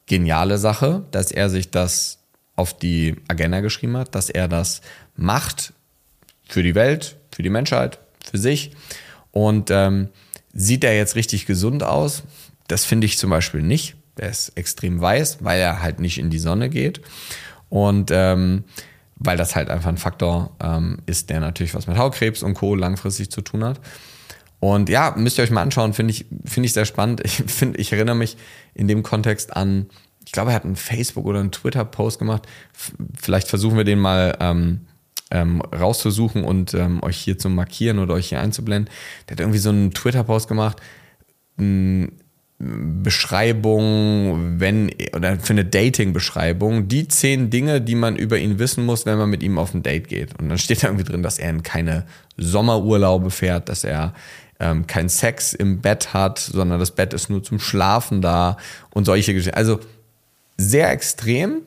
[0.09, 2.19] geniale Sache, dass er sich das
[2.57, 4.81] auf die Agenda geschrieben hat, dass er das
[5.15, 5.71] macht
[6.49, 7.99] für die Welt, für die Menschheit,
[8.29, 8.71] für sich.
[9.31, 10.09] Und ähm,
[10.51, 12.23] sieht er jetzt richtig gesund aus?
[12.67, 13.95] Das finde ich zum Beispiel nicht.
[14.17, 16.99] Er ist extrem weiß, weil er halt nicht in die Sonne geht.
[17.69, 18.65] Und ähm,
[19.15, 22.75] weil das halt einfach ein Faktor ähm, ist, der natürlich was mit Hautkrebs und Co.
[22.75, 23.79] langfristig zu tun hat.
[24.59, 27.21] Und ja, müsst ihr euch mal anschauen, finde ich, finde ich sehr spannend.
[27.23, 28.37] Ich finde, ich erinnere mich
[28.73, 29.87] in dem Kontext an,
[30.25, 32.47] ich glaube, er hat einen Facebook- oder einen Twitter-Post gemacht.
[33.19, 34.81] Vielleicht versuchen wir den mal ähm,
[35.31, 38.93] ähm, rauszusuchen und ähm, euch hier zu markieren oder euch hier einzublenden.
[39.27, 40.77] Der hat irgendwie so einen Twitter-Post gemacht.
[41.57, 42.09] Mh,
[42.61, 49.05] Beschreibung, wenn, oder für eine Dating-Beschreibung, die zehn Dinge, die man über ihn wissen muss,
[49.05, 50.37] wenn man mit ihm auf ein Date geht.
[50.37, 52.05] Und dann steht da irgendwie drin, dass er in keine
[52.35, 54.13] Sommerurlaube fährt, dass er
[54.59, 58.57] ähm, keinen Sex im Bett hat, sondern das Bett ist nur zum Schlafen da
[58.91, 59.57] und solche Geschichten.
[59.57, 59.79] Also
[60.57, 61.61] sehr extrem,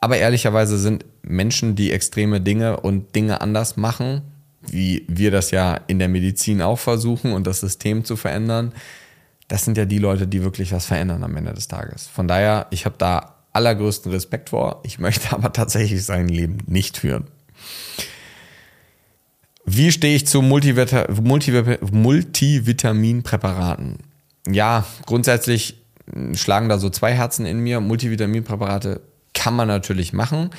[0.00, 4.22] aber ehrlicherweise sind Menschen, die extreme Dinge und Dinge anders machen,
[4.60, 8.72] wie wir das ja in der Medizin auch versuchen und das System zu verändern,
[9.48, 12.06] das sind ja die Leute, die wirklich was verändern am Ende des Tages.
[12.06, 14.80] Von daher, ich habe da allergrößten Respekt vor.
[14.84, 17.24] Ich möchte aber tatsächlich sein Leben nicht führen.
[19.66, 23.98] Wie stehe ich zu Multivita Multivita Multivitaminpräparaten?
[24.46, 25.76] Ja, grundsätzlich
[26.34, 27.80] schlagen da so zwei Herzen in mir.
[27.80, 29.00] Multivitaminpräparate
[29.32, 30.50] kann man natürlich machen.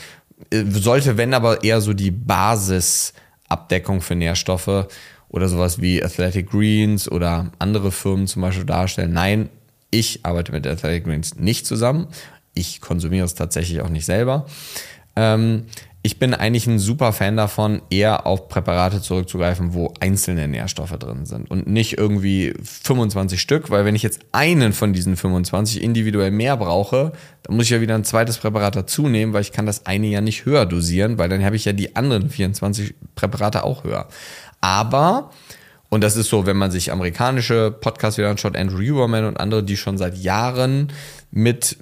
[0.52, 4.88] Sollte, wenn aber eher so die Basisabdeckung für Nährstoffe
[5.30, 9.14] oder sowas wie Athletic Greens oder andere Firmen zum Beispiel darstellen.
[9.14, 9.50] Nein,
[9.92, 12.08] ich arbeite mit Athletic Greens nicht zusammen.
[12.54, 14.46] Ich konsumiere es tatsächlich auch nicht selber.
[15.16, 15.66] Ähm,
[16.06, 21.26] ich bin eigentlich ein super Fan davon, eher auf Präparate zurückzugreifen, wo einzelne Nährstoffe drin
[21.26, 26.30] sind und nicht irgendwie 25 Stück, weil wenn ich jetzt einen von diesen 25 individuell
[26.30, 29.66] mehr brauche, dann muss ich ja wieder ein zweites Präparat dazu nehmen, weil ich kann
[29.66, 33.64] das eine ja nicht höher dosieren, weil dann habe ich ja die anderen 24 Präparate
[33.64, 34.08] auch höher.
[34.62, 35.32] Aber,
[35.90, 39.64] und das ist so, wenn man sich amerikanische Podcasts wieder anschaut, Andrew Huberman und andere,
[39.64, 40.94] die schon seit Jahren
[41.32, 41.78] mit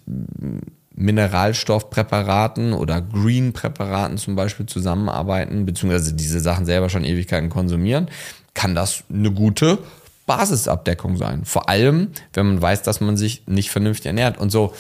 [0.96, 8.10] Mineralstoffpräparaten oder Green-Präparaten zum Beispiel zusammenarbeiten, beziehungsweise diese Sachen selber schon Ewigkeiten konsumieren,
[8.54, 9.80] kann das eine gute
[10.26, 11.46] Basisabdeckung sein.
[11.46, 14.74] Vor allem, wenn man weiß, dass man sich nicht vernünftig ernährt und so.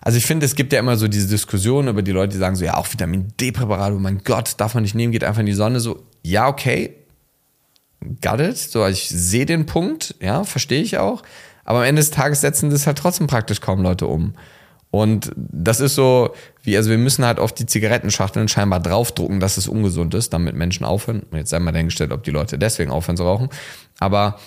[0.00, 2.56] Also ich finde, es gibt ja immer so diese Diskussion über die Leute, die sagen
[2.56, 5.46] so, ja, auch Vitamin D-Präparate, oh mein Gott, darf man nicht nehmen, geht einfach in
[5.46, 5.80] die Sonne.
[5.80, 6.94] So, ja, okay,
[8.22, 8.56] got it.
[8.56, 11.22] So, ich sehe den Punkt, ja, verstehe ich auch.
[11.64, 14.34] Aber am Ende des Tages setzen das halt trotzdem praktisch kaum Leute um.
[14.90, 19.58] Und das ist so, wie, also wir müssen halt auf die Zigarettenschachteln scheinbar draufdrucken, dass
[19.58, 21.24] es ungesund ist, damit Menschen aufhören.
[21.32, 23.50] Jetzt sei mal dahingestellt, ob die Leute deswegen aufhören zu rauchen.
[23.98, 24.38] Aber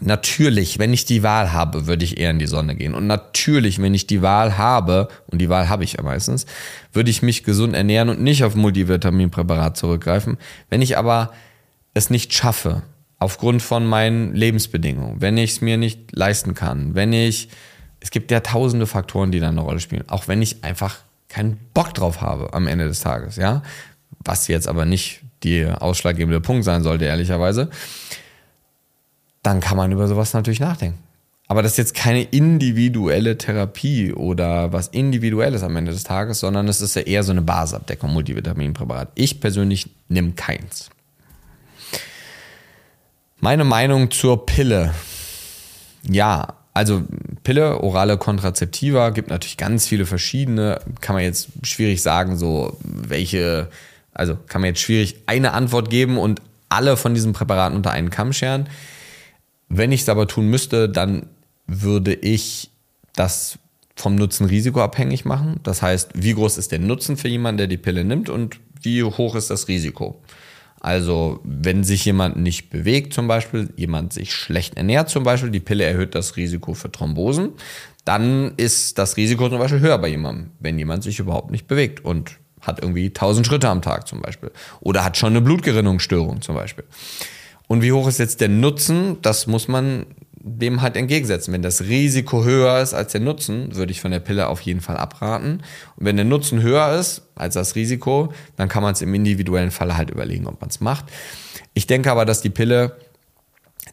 [0.00, 2.94] natürlich, wenn ich die Wahl habe, würde ich eher in die Sonne gehen.
[2.94, 6.44] Und natürlich, wenn ich die Wahl habe, und die Wahl habe ich ja meistens,
[6.92, 10.36] würde ich mich gesund ernähren und nicht auf Multivitaminpräparat zurückgreifen.
[10.68, 11.32] Wenn ich aber
[11.94, 12.82] es nicht schaffe,
[13.18, 17.48] aufgrund von meinen Lebensbedingungen, wenn ich es mir nicht leisten kann, wenn ich,
[18.04, 20.98] es gibt ja tausende Faktoren, die da eine Rolle spielen, auch wenn ich einfach
[21.28, 23.62] keinen Bock drauf habe am Ende des Tages, ja,
[24.22, 27.70] was jetzt aber nicht der ausschlaggebende Punkt sein sollte, ehrlicherweise,
[29.42, 30.98] dann kann man über sowas natürlich nachdenken.
[31.46, 36.68] Aber das ist jetzt keine individuelle Therapie oder was Individuelles am Ende des Tages, sondern
[36.68, 39.12] es ist ja eher so eine Basisabdeckung, Multivitaminpräparat.
[39.14, 40.90] Ich persönlich nehme keins.
[43.40, 44.92] Meine Meinung zur Pille.
[46.06, 47.04] Ja, also
[47.44, 50.80] Pille, orale Kontrazeptiva, gibt natürlich ganz viele verschiedene.
[51.00, 53.68] Kann man jetzt schwierig sagen, so welche,
[54.12, 58.10] also kann man jetzt schwierig eine Antwort geben und alle von diesen Präparaten unter einen
[58.10, 58.68] Kamm scheren.
[59.68, 61.26] Wenn ich es aber tun müsste, dann
[61.68, 62.70] würde ich
[63.14, 63.58] das
[63.94, 65.60] vom Nutzen-Risiko abhängig machen.
[65.62, 69.04] Das heißt, wie groß ist der Nutzen für jemanden, der die Pille nimmt und wie
[69.04, 70.20] hoch ist das Risiko?
[70.84, 75.58] Also wenn sich jemand nicht bewegt zum Beispiel, jemand sich schlecht ernährt zum Beispiel, die
[75.60, 77.52] Pille erhöht das Risiko für Thrombosen,
[78.04, 82.04] dann ist das Risiko zum Beispiel höher bei jemandem, wenn jemand sich überhaupt nicht bewegt
[82.04, 86.54] und hat irgendwie 1000 Schritte am Tag zum Beispiel oder hat schon eine Blutgerinnungsstörung zum
[86.54, 86.84] Beispiel.
[87.66, 89.22] Und wie hoch ist jetzt der Nutzen?
[89.22, 90.04] Das muss man
[90.46, 91.54] dem halt entgegensetzen.
[91.54, 94.82] Wenn das Risiko höher ist als der Nutzen, würde ich von der Pille auf jeden
[94.82, 95.62] Fall abraten.
[95.96, 99.70] Und wenn der Nutzen höher ist als das Risiko, dann kann man es im individuellen
[99.70, 101.06] Fall halt überlegen, ob man es macht.
[101.72, 102.98] Ich denke aber, dass die Pille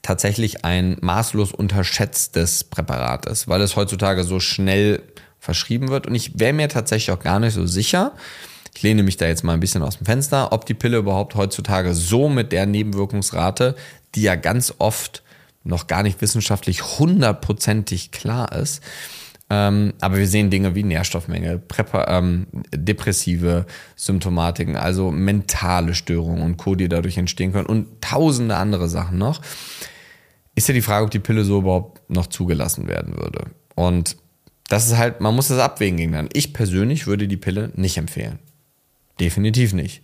[0.02, 5.04] tatsächlich ein maßlos unterschätztes Präparat ist, weil es heutzutage so schnell
[5.39, 6.06] verschrieben wird.
[6.06, 8.12] Und ich wäre mir tatsächlich auch gar nicht so sicher,
[8.76, 11.36] ich lehne mich da jetzt mal ein bisschen aus dem Fenster, ob die Pille überhaupt
[11.36, 13.76] heutzutage so mit der Nebenwirkungsrate,
[14.16, 15.24] die ja ganz oft
[15.64, 18.82] noch gar nicht wissenschaftlich hundertprozentig klar ist.
[19.49, 23.66] Ähm, aber wir sehen Dinge wie Nährstoffmenge, Präpa ähm, depressive
[23.97, 29.41] Symptomatiken, also mentale Störungen und Co., die dadurch entstehen können und tausende andere Sachen noch.
[30.55, 33.51] Ist ja die Frage, ob die Pille so überhaupt noch zugelassen werden würde.
[33.76, 34.16] Und
[34.70, 36.32] das ist halt, man muss das abwägen gegeneinander.
[36.34, 38.39] Ich persönlich würde die Pille nicht empfehlen.
[39.20, 40.01] Definitiv nicht.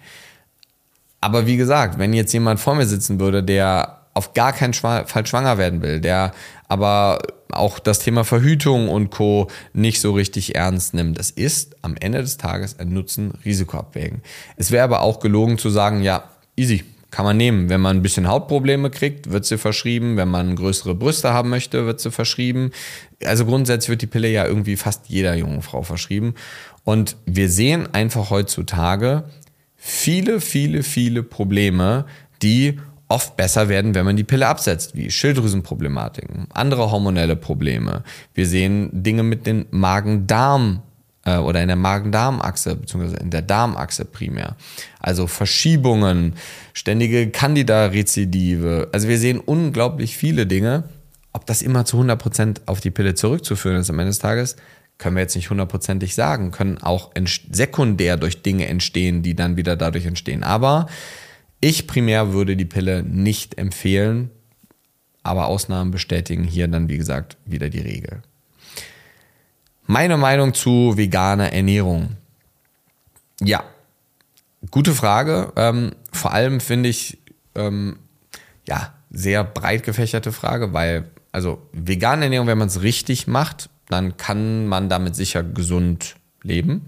[1.21, 5.25] Aber wie gesagt, wenn jetzt jemand vor mir sitzen würde, der auf gar keinen Fall
[5.25, 6.33] schwanger werden will, der
[6.67, 7.19] aber
[7.51, 9.47] auch das Thema Verhütung und Co.
[9.73, 11.19] nicht so richtig ernst nimmt.
[11.19, 14.21] Es ist am Ende des Tages ein Nutzen-Risiko-Abwägen.
[14.57, 16.23] Es wäre aber auch gelogen zu sagen, ja,
[16.55, 17.69] easy, kann man nehmen.
[17.69, 20.17] Wenn man ein bisschen Hautprobleme kriegt, wird sie verschrieben.
[20.17, 22.71] Wenn man größere Brüste haben möchte, wird sie verschrieben.
[23.23, 26.35] Also grundsätzlich wird die Pille ja irgendwie fast jeder jungen Frau verschrieben.
[26.83, 29.23] Und wir sehen einfach heutzutage
[29.75, 32.05] viele, viele, viele Probleme,
[32.41, 38.03] die oft besser werden, wenn man die Pille absetzt, wie Schilddrüsenproblematiken, andere hormonelle Probleme.
[38.33, 40.81] Wir sehen Dinge mit den Magen-Darm
[41.27, 44.55] äh, oder in der Magen-Darm-Achse, beziehungsweise in der Darmachse primär.
[44.99, 46.33] Also Verschiebungen,
[46.73, 48.89] ständige Candida-Rezidive.
[48.91, 50.83] Also wir sehen unglaublich viele Dinge.
[51.33, 54.55] Ob das immer zu 100% auf die Pille zurückzuführen ist am Ende des Tages,
[54.97, 56.51] können wir jetzt nicht hundertprozentig sagen.
[56.51, 57.11] Können auch
[57.51, 60.43] sekundär durch Dinge entstehen, die dann wieder dadurch entstehen.
[60.43, 60.87] Aber
[61.59, 64.29] ich primär würde die Pille nicht empfehlen,
[65.23, 68.21] aber Ausnahmen bestätigen hier dann, wie gesagt, wieder die Regel.
[69.85, 72.17] Meine Meinung zu veganer Ernährung.
[73.41, 73.63] Ja,
[74.71, 75.53] gute Frage.
[75.55, 77.17] Ähm, vor allem finde ich,
[77.55, 77.97] ähm,
[78.67, 84.17] ja, sehr breit gefächerte Frage, weil, also vegane Ernährung, wenn man es richtig macht, dann
[84.17, 86.85] kann man damit sicher gesund leben.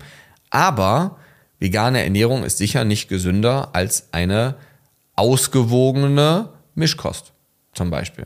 [0.50, 1.18] Aber
[1.60, 4.56] vegane Ernährung ist sicher nicht gesünder als eine
[5.16, 7.34] ausgewogene Mischkost
[7.74, 8.26] zum Beispiel.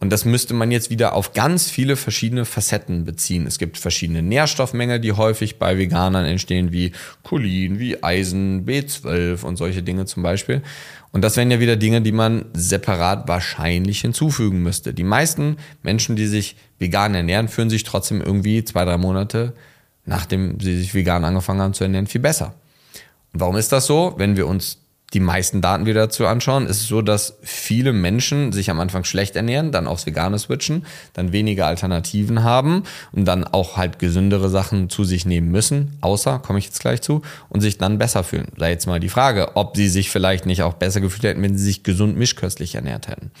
[0.00, 3.46] Und das müsste man jetzt wieder auf ganz viele verschiedene Facetten beziehen.
[3.46, 6.92] Es gibt verschiedene Nährstoffmängel, die häufig bei Veganern entstehen, wie
[7.22, 10.62] Cholin, wie Eisen, B12 und solche Dinge zum Beispiel.
[11.12, 14.94] Und das wären ja wieder Dinge, die man separat wahrscheinlich hinzufügen müsste.
[14.94, 19.52] Die meisten Menschen, die sich vegan ernähren, fühlen sich trotzdem irgendwie zwei, drei Monate,
[20.06, 22.54] nachdem sie sich vegan angefangen haben zu ernähren, viel besser.
[23.32, 24.14] Warum ist das so?
[24.16, 24.78] Wenn wir uns
[25.12, 29.04] die meisten Daten wieder dazu anschauen, ist es so, dass viele Menschen sich am Anfang
[29.04, 34.48] schlecht ernähren, dann aufs Vegane switchen, dann weniger Alternativen haben und dann auch halt gesündere
[34.48, 38.22] Sachen zu sich nehmen müssen, außer, komme ich jetzt gleich zu, und sich dann besser
[38.22, 38.48] fühlen.
[38.56, 41.58] Da jetzt mal die Frage, ob sie sich vielleicht nicht auch besser gefühlt hätten, wenn
[41.58, 43.32] sie sich gesund mischköstlich ernährt hätten.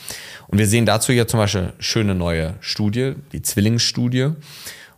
[0.48, 4.30] Und wir sehen dazu ja zum Beispiel schöne neue Studie, die Zwillingsstudie,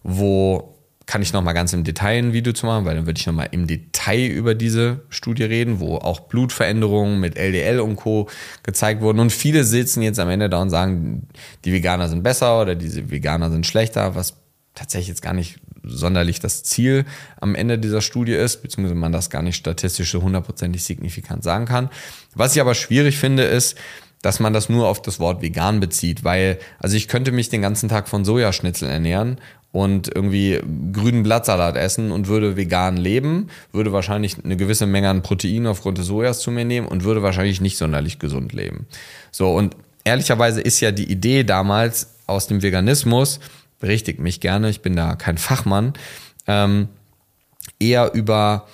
[0.02, 0.71] wo
[1.06, 3.26] kann ich noch mal ganz im Detail ein Video zu machen, weil dann würde ich
[3.26, 8.28] noch mal im Detail über diese Studie reden, wo auch Blutveränderungen mit LDL und Co.
[8.62, 9.18] gezeigt wurden.
[9.18, 11.28] Und viele sitzen jetzt am Ende da und sagen,
[11.64, 14.34] die Veganer sind besser oder diese Veganer sind schlechter, was
[14.74, 17.04] tatsächlich jetzt gar nicht sonderlich das Ziel
[17.40, 21.66] am Ende dieser Studie ist, beziehungsweise man das gar nicht statistisch so hundertprozentig signifikant sagen
[21.66, 21.90] kann.
[22.34, 23.76] Was ich aber schwierig finde, ist,
[24.22, 27.60] dass man das nur auf das Wort vegan bezieht, weil, also ich könnte mich den
[27.60, 29.40] ganzen Tag von Sojaschnitzel ernähren
[29.72, 30.60] und irgendwie
[30.92, 35.98] grünen Blattsalat essen und würde vegan leben, würde wahrscheinlich eine gewisse Menge an Protein aufgrund
[35.98, 38.86] des Sojas zu mir nehmen und würde wahrscheinlich nicht sonderlich gesund leben.
[39.30, 43.40] So, und ehrlicherweise ist ja die Idee damals aus dem Veganismus,
[43.80, 45.94] berichtigt mich gerne, ich bin da kein Fachmann,
[46.46, 46.88] ähm,
[47.80, 48.66] eher über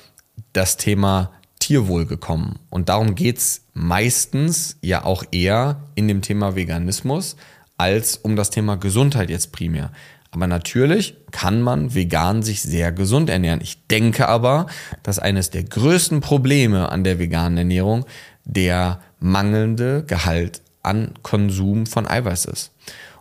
[0.52, 1.30] das Thema
[1.60, 2.58] Tierwohl gekommen.
[2.70, 7.36] Und darum geht's meistens ja auch eher in dem Thema Veganismus
[7.76, 9.92] als um das Thema Gesundheit jetzt primär.
[10.30, 13.60] Aber natürlich kann man vegan sich sehr gesund ernähren.
[13.62, 14.66] Ich denke aber,
[15.02, 18.04] dass eines der größten Probleme an der veganen Ernährung
[18.44, 22.72] der mangelnde Gehalt an Konsum von Eiweiß ist.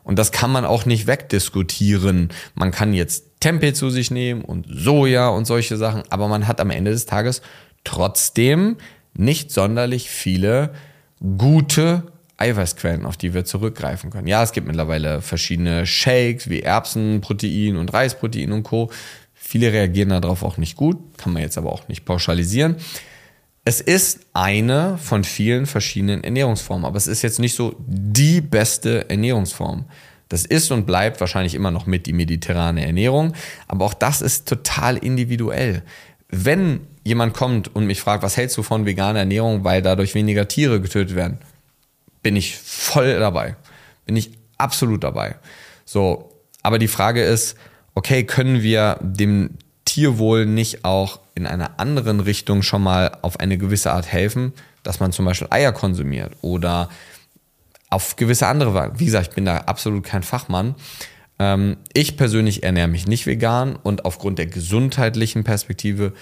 [0.04, 2.30] Und das kann man auch nicht wegdiskutieren.
[2.56, 6.62] Man kann jetzt Tempeh zu sich nehmen und Soja und solche Sachen, aber man hat
[6.62, 7.42] am Ende des Tages
[7.84, 8.78] trotzdem
[9.14, 10.74] nicht sonderlich viele
[11.38, 12.04] gute
[12.38, 14.28] Eiweißquellen, auf die wir zurückgreifen können.
[14.28, 18.92] Ja, es gibt mittlerweile verschiedene Shakes wie Erbsenprotein und Reisprotein und Co.
[19.34, 22.76] Viele reagieren darauf auch nicht gut, kann man jetzt aber auch nicht pauschalisieren.
[23.66, 29.10] Es ist eine von vielen verschiedenen Ernährungsformen, aber es ist jetzt nicht so die beste
[29.10, 29.86] Ernährungsform.
[30.30, 33.34] Das ist und bleibt wahrscheinlich immer noch mit die mediterrane Ernährung,
[33.68, 35.84] aber auch das ist total individuell.
[36.30, 40.48] Wenn jemand kommt und mich fragt, was hältst du von veganer Ernährung, weil dadurch weniger
[40.48, 41.40] Tiere getötet werden,
[42.24, 43.56] bin ich voll dabei.
[44.06, 45.36] Bin ich absolut dabei.
[45.86, 46.32] So,
[46.64, 47.56] aber die Frage ist,
[47.96, 49.52] okay, können wir dem
[49.86, 54.54] Tierwohl nicht auch in einer anderen Richtung schon mal auf eine gewisse Art helfen,
[54.84, 56.90] dass man zum Beispiel Eier konsumiert oder
[57.90, 59.00] auf gewisse andere Weise.
[59.00, 60.76] Wie gesagt, ich bin da absolut kein Fachmann.
[61.40, 66.14] Ähm, ich persönlich ernähre mich nicht vegan und aufgrund der gesundheitlichen Perspektive,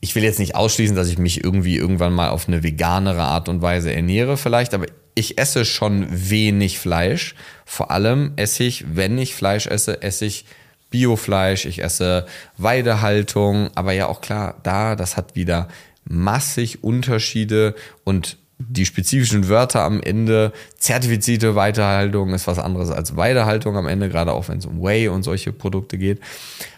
[0.00, 3.48] ich will jetzt nicht ausschließen, dass ich mich irgendwie irgendwann mal auf eine veganere Art
[3.48, 7.34] und Weise ernähre, vielleicht, aber ich esse schon wenig Fleisch.
[7.64, 10.44] Vor allem esse ich, wenn ich Fleisch esse, esse ich
[10.90, 12.26] Biofleisch, ich esse
[12.58, 15.68] Weidehaltung, aber ja auch klar, da, das hat wieder
[16.04, 23.76] massig Unterschiede und die spezifischen Wörter am Ende, zertifizierte Weidehaltung ist was anderes als Weidehaltung
[23.76, 26.20] am Ende, gerade auch wenn es um Whey und solche Produkte geht.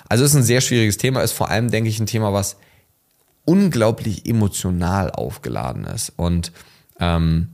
[0.09, 2.57] Also ist ein sehr schwieriges Thema, ist vor allem, denke ich, ein Thema, was
[3.45, 6.13] unglaublich emotional aufgeladen ist.
[6.17, 6.53] Und
[7.01, 7.49] ähm,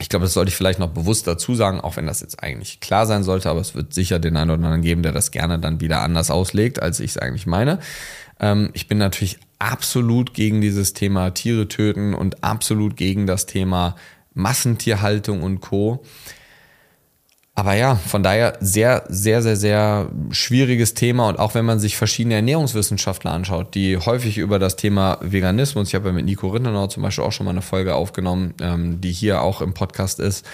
[0.00, 2.80] ich glaube, das sollte ich vielleicht noch bewusst dazu sagen, auch wenn das jetzt eigentlich
[2.80, 5.58] klar sein sollte, aber es wird sicher den einen oder anderen geben, der das gerne
[5.58, 7.78] dann wieder anders auslegt, als ich es eigentlich meine.
[8.40, 13.94] Ähm, ich bin natürlich absolut gegen dieses Thema Tiere töten und absolut gegen das Thema
[14.32, 16.02] Massentierhaltung und Co.
[17.60, 21.28] Aber ja, von daher sehr, sehr, sehr, sehr schwieriges Thema.
[21.28, 25.94] Und auch wenn man sich verschiedene Ernährungswissenschaftler anschaut, die häufig über das Thema Veganismus, ich
[25.94, 29.12] habe ja mit Nico Rindenau zum Beispiel auch schon mal eine Folge aufgenommen, ähm, die
[29.12, 30.46] hier auch im Podcast ist.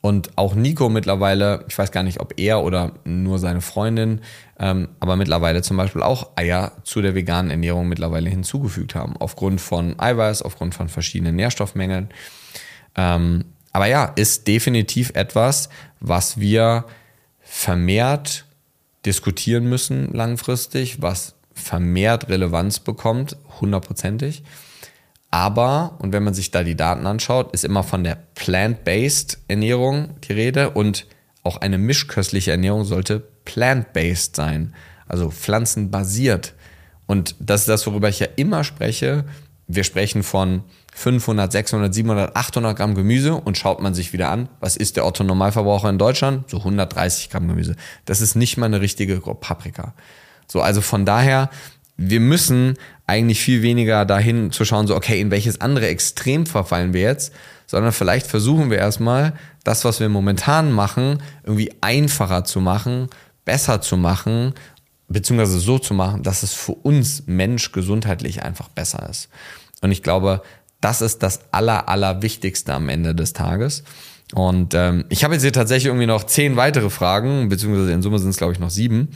[0.00, 4.22] Und auch Nico mittlerweile, ich weiß gar nicht, ob er oder nur seine Freundin,
[4.58, 9.16] ähm, aber mittlerweile zum Beispiel auch Eier zu der veganen Ernährung mittlerweile hinzugefügt haben.
[9.16, 12.08] Aufgrund von Eiweiß, aufgrund von verschiedenen Nährstoffmengen.
[12.96, 15.68] Ähm, aber ja, ist definitiv etwas,
[16.00, 16.84] was wir
[17.40, 18.44] vermehrt
[19.06, 24.42] diskutieren müssen langfristig, was vermehrt Relevanz bekommt, hundertprozentig.
[25.30, 30.14] Aber, und wenn man sich da die Daten anschaut, ist immer von der plant-based Ernährung
[30.22, 31.06] die Rede und
[31.42, 34.74] auch eine mischköstliche Ernährung sollte plant-based sein,
[35.06, 36.54] also pflanzenbasiert.
[37.06, 39.24] Und das ist das, worüber ich ja immer spreche.
[39.66, 40.64] Wir sprechen von
[40.98, 45.06] 500, 600, 700, 800 Gramm Gemüse und schaut man sich wieder an, was ist der
[45.06, 46.50] Otto Normalverbraucher in Deutschland?
[46.50, 47.76] So 130 Gramm Gemüse.
[48.04, 49.94] Das ist nicht mal eine richtige Paprika.
[50.48, 51.50] So, also von daher,
[51.96, 52.74] wir müssen
[53.06, 57.32] eigentlich viel weniger dahin zu schauen, so, okay, in welches andere Extrem verfallen wir jetzt,
[57.66, 63.08] sondern vielleicht versuchen wir erstmal, das, was wir momentan machen, irgendwie einfacher zu machen,
[63.44, 64.52] besser zu machen,
[65.06, 69.28] beziehungsweise so zu machen, dass es für uns Mensch gesundheitlich einfach besser ist.
[69.80, 70.42] Und ich glaube,
[70.80, 73.84] das ist das Aller, Allerwichtigste am Ende des Tages.
[74.34, 78.18] Und ähm, ich habe jetzt hier tatsächlich irgendwie noch zehn weitere Fragen, beziehungsweise in Summe
[78.18, 79.08] sind es, glaube ich, noch sieben.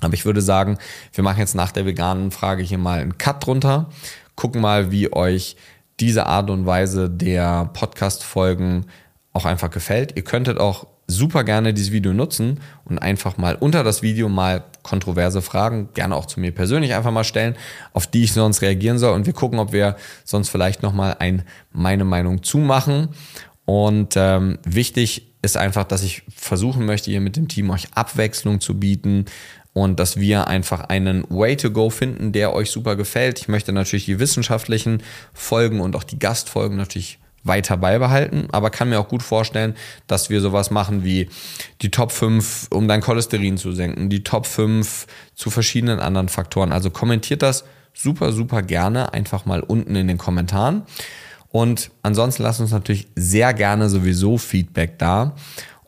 [0.00, 0.78] Aber ich würde sagen,
[1.12, 3.90] wir machen jetzt nach der veganen Frage hier mal einen Cut drunter,
[4.34, 5.56] gucken mal, wie euch
[6.00, 8.86] diese Art und Weise der Podcast-Folgen
[9.32, 10.16] auch einfach gefällt.
[10.16, 14.64] Ihr könntet auch super gerne dieses Video nutzen und einfach mal unter das Video mal
[14.82, 17.56] kontroverse Fragen, gerne auch zu mir persönlich einfach mal stellen,
[17.92, 19.14] auf die ich sonst reagieren soll.
[19.14, 23.08] Und wir gucken, ob wir sonst vielleicht nochmal ein Meine Meinung zumachen.
[23.64, 28.60] Und ähm, wichtig ist einfach, dass ich versuchen möchte, hier mit dem Team euch Abwechslung
[28.60, 29.26] zu bieten
[29.72, 33.40] und dass wir einfach einen Way to go finden, der euch super gefällt.
[33.40, 35.02] Ich möchte natürlich die wissenschaftlichen
[35.32, 39.74] Folgen und auch die Gastfolgen natürlich weiter beibehalten, aber kann mir auch gut vorstellen,
[40.06, 41.28] dass wir sowas machen wie
[41.80, 46.72] die Top 5, um dein Cholesterin zu senken, die Top 5 zu verschiedenen anderen Faktoren.
[46.72, 47.64] Also kommentiert das
[47.94, 50.82] super, super gerne einfach mal unten in den Kommentaren.
[51.48, 55.34] Und ansonsten lasst uns natürlich sehr gerne sowieso Feedback da.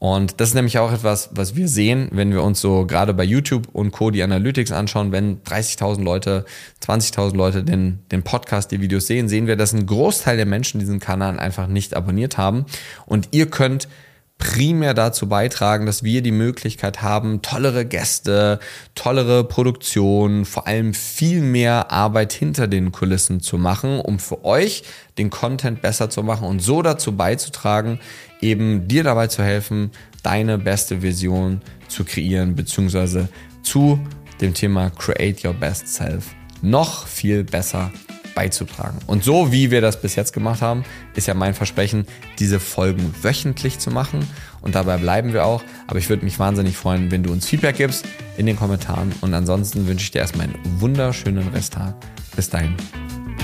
[0.05, 3.25] Und das ist nämlich auch etwas, was wir sehen, wenn wir uns so gerade bei
[3.25, 4.11] YouTube und Co.
[4.11, 6.45] die Analytics anschauen, wenn 30.000 Leute,
[6.87, 10.79] 20.000 Leute den, den Podcast, die Videos sehen, sehen wir, dass ein Großteil der Menschen
[10.79, 12.67] diesen Kanal einfach nicht abonniert haben.
[13.07, 13.89] Und ihr könnt
[14.37, 18.59] primär dazu beitragen, dass wir die Möglichkeit haben, tollere Gäste,
[18.95, 24.83] tollere Produktion, vor allem viel mehr Arbeit hinter den Kulissen zu machen, um für euch
[25.17, 28.01] den Content besser zu machen und so dazu beizutragen,
[28.45, 29.91] eben dir dabei zu helfen,
[30.23, 33.29] deine beste Vision zu kreieren, beziehungsweise
[33.63, 33.99] zu
[34.41, 36.27] dem Thema Create Your Best Self
[36.63, 37.91] noch viel besser
[38.35, 38.99] beizutragen.
[39.07, 40.85] Und so wie wir das bis jetzt gemacht haben,
[41.15, 42.07] ist ja mein Versprechen,
[42.39, 44.27] diese Folgen wöchentlich zu machen.
[44.61, 45.63] Und dabei bleiben wir auch.
[45.87, 49.13] Aber ich würde mich wahnsinnig freuen, wenn du uns Feedback gibst in den Kommentaren.
[49.21, 51.95] Und ansonsten wünsche ich dir erstmal einen wunderschönen Resttag.
[52.35, 52.75] Bis dahin,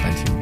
[0.02, 0.39] dein Team.